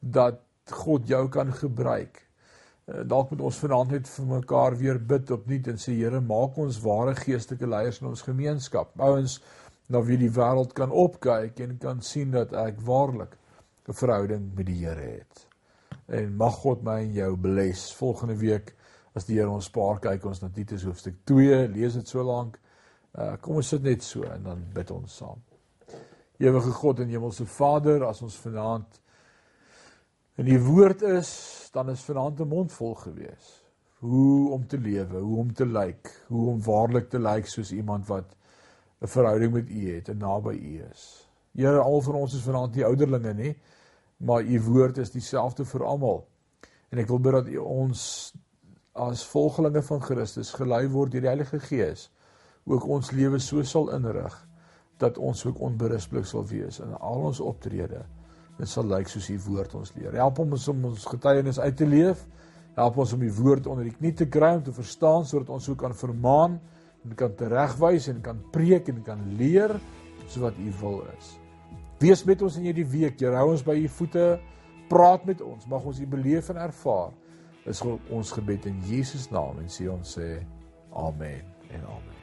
dat 0.00 0.40
God 0.72 1.08
jou 1.08 1.26
kan 1.32 1.52
gebruik. 1.52 2.24
Eh, 2.84 3.02
dalk 3.08 3.30
moet 3.32 3.44
ons 3.48 3.58
vanaand 3.62 3.94
net 3.96 4.08
vir 4.12 4.26
mekaar 4.28 4.76
weer 4.80 4.98
bid 5.00 5.30
opnuut 5.32 5.68
en 5.72 5.78
sê 5.80 5.94
Here, 5.96 6.20
maak 6.20 6.58
ons 6.60 6.80
ware 6.84 7.14
geestelike 7.16 7.68
leiers 7.68 8.00
in 8.02 8.10
ons 8.10 8.24
gemeenskap. 8.26 8.92
Ouens 9.00 9.38
na 9.92 10.00
wie 10.02 10.16
die 10.18 10.32
wêreld 10.32 10.72
kan 10.76 10.90
opkyk 10.90 11.60
en 11.60 11.78
kan 11.78 12.00
sien 12.02 12.30
dat 12.32 12.52
ek 12.52 12.80
waarlik 12.80 13.36
'n 13.88 13.92
verhouding 13.92 14.54
met 14.54 14.66
die 14.66 14.86
Here 14.86 15.00
het. 15.00 15.46
En 16.08 16.36
mag 16.36 16.54
God 16.54 16.82
my 16.82 17.00
en 17.00 17.12
jou 17.12 17.36
bless. 17.36 17.94
Volgende 17.94 18.36
week 18.36 18.74
as 19.14 19.24
die 19.24 19.38
Here 19.38 19.50
ons 19.50 19.64
spaar 19.64 20.00
kyk 20.00 20.24
ons 20.24 20.40
na 20.40 20.48
Titus 20.48 20.84
hoofstuk 20.84 21.14
2, 21.24 21.68
lees 21.68 21.94
dit 21.94 22.08
so 22.08 22.22
lank. 22.22 22.58
Uh, 23.14 23.36
kom 23.40 23.56
ons 23.56 23.68
sit 23.68 23.82
net 23.82 24.02
so 24.02 24.22
en 24.22 24.42
dan 24.42 24.64
bid 24.74 24.90
ons 24.90 25.16
saam. 25.16 25.42
Ewige 26.38 26.72
God 26.74 27.00
en 27.00 27.08
Hemelse 27.08 27.46
Vader, 27.46 28.04
as 28.08 28.22
ons 28.22 28.36
vanaand 28.36 29.00
in 30.36 30.48
die 30.48 30.58
woord 30.58 31.02
is, 31.02 31.68
dan 31.72 31.90
is 31.90 32.02
vanaand 32.02 32.40
'n 32.40 32.48
mond 32.48 32.72
vol 32.72 32.94
gewees. 32.94 33.62
Hoe 33.98 34.50
om 34.50 34.66
te 34.66 34.78
lewe, 34.78 35.20
hoe 35.20 35.38
om 35.38 35.52
te 35.54 35.66
lyk, 35.66 36.10
hoe 36.28 36.48
om 36.50 36.62
waarlik 36.62 37.08
te 37.10 37.18
lyk 37.18 37.46
soos 37.46 37.72
iemand 37.72 38.06
wat 38.06 38.34
'n 39.04 39.08
verhouding 39.08 39.52
met 39.52 39.68
U 39.68 39.94
het 39.94 40.08
en 40.08 40.18
naby 40.18 40.54
U 40.56 40.82
is. 40.90 41.28
Here, 41.52 41.78
al 41.78 42.00
van 42.00 42.14
ons 42.14 42.34
is 42.34 42.42
vanaand 42.42 42.74
nie 42.74 42.84
ouderlinge 42.84 43.34
nie, 43.34 43.52
maar 44.16 44.42
U 44.42 44.60
woord 44.60 44.98
is 44.98 45.12
dieselfde 45.12 45.64
vir 45.64 45.84
almal. 45.84 46.24
En 46.88 46.98
ek 46.98 47.08
wil 47.12 47.20
bid 47.20 47.32
dat 47.32 47.48
U 47.52 47.56
ons 47.58 48.32
as 48.94 49.26
volgelinge 49.26 49.82
van 49.82 50.00
Christus 50.00 50.54
gelei 50.54 50.86
word 50.88 51.12
deur 51.12 51.20
die 51.20 51.32
Heilige 51.32 51.60
Gees 51.60 52.08
ook 52.64 52.86
ons 52.88 53.10
lewe 53.12 53.40
so 53.42 53.62
sal 53.62 53.90
inrig 53.92 54.34
dat 55.02 55.18
ons 55.18 55.42
ook 55.44 55.58
onberispelik 55.60 56.24
sal 56.26 56.46
wees 56.48 56.78
in 56.80 56.94
al 56.94 57.26
ons 57.28 57.40
optrede. 57.42 58.04
Dit 58.56 58.70
sal 58.70 58.86
lyk 58.88 59.10
soos 59.10 59.28
U 59.28 59.38
woord 59.48 59.74
ons 59.74 59.92
leer. 59.98 60.14
Help 60.16 60.38
ons 60.38 60.68
om 60.70 60.84
ons 60.88 61.08
getuienis 61.10 61.58
uit 61.58 61.76
te 61.76 61.86
leef. 61.86 62.22
Help 62.78 62.96
ons 63.02 63.12
om 63.12 63.20
die 63.20 63.34
woord 63.34 63.66
onder 63.66 63.84
die 63.84 63.96
knie 63.98 64.14
te 64.14 64.28
kry 64.30 64.54
om 64.56 64.62
te 64.62 64.72
verstaan 64.72 65.26
sodat 65.26 65.50
ons 65.58 65.68
ook 65.68 65.82
kan 65.82 65.94
vermaan 65.94 66.60
en 67.04 67.14
kan 67.18 67.34
teregwys 67.36 68.08
en 68.12 68.20
kan 68.24 68.40
preek 68.54 68.88
en 68.92 69.02
kan 69.04 69.20
leer 69.38 69.76
so 70.26 70.44
wat 70.44 70.58
u 70.58 70.72
wil 70.80 71.02
is. 71.18 71.34
Wees 72.00 72.24
met 72.24 72.42
ons 72.42 72.56
in 72.58 72.68
hierdie 72.68 72.88
week. 72.88 73.20
Jy 73.20 73.32
hou 73.36 73.50
ons 73.52 73.64
by 73.64 73.76
u 73.80 73.88
voete. 73.98 74.26
Praat 74.90 75.24
met 75.28 75.44
ons. 75.44 75.68
Mag 75.70 75.84
ons 75.88 76.00
u 76.00 76.08
beleef 76.08 76.50
en 76.52 76.60
ervaar. 76.64 77.14
Is 77.68 77.80
ons 77.84 78.34
gebed 78.36 78.68
in 78.68 78.82
Jesus 78.88 79.30
naam 79.32 79.62
en 79.62 79.70
sê 79.72 79.88
ons 79.92 80.18
sê 80.18 80.34
amen 81.00 81.40
en 81.72 81.88
amen. 81.88 82.13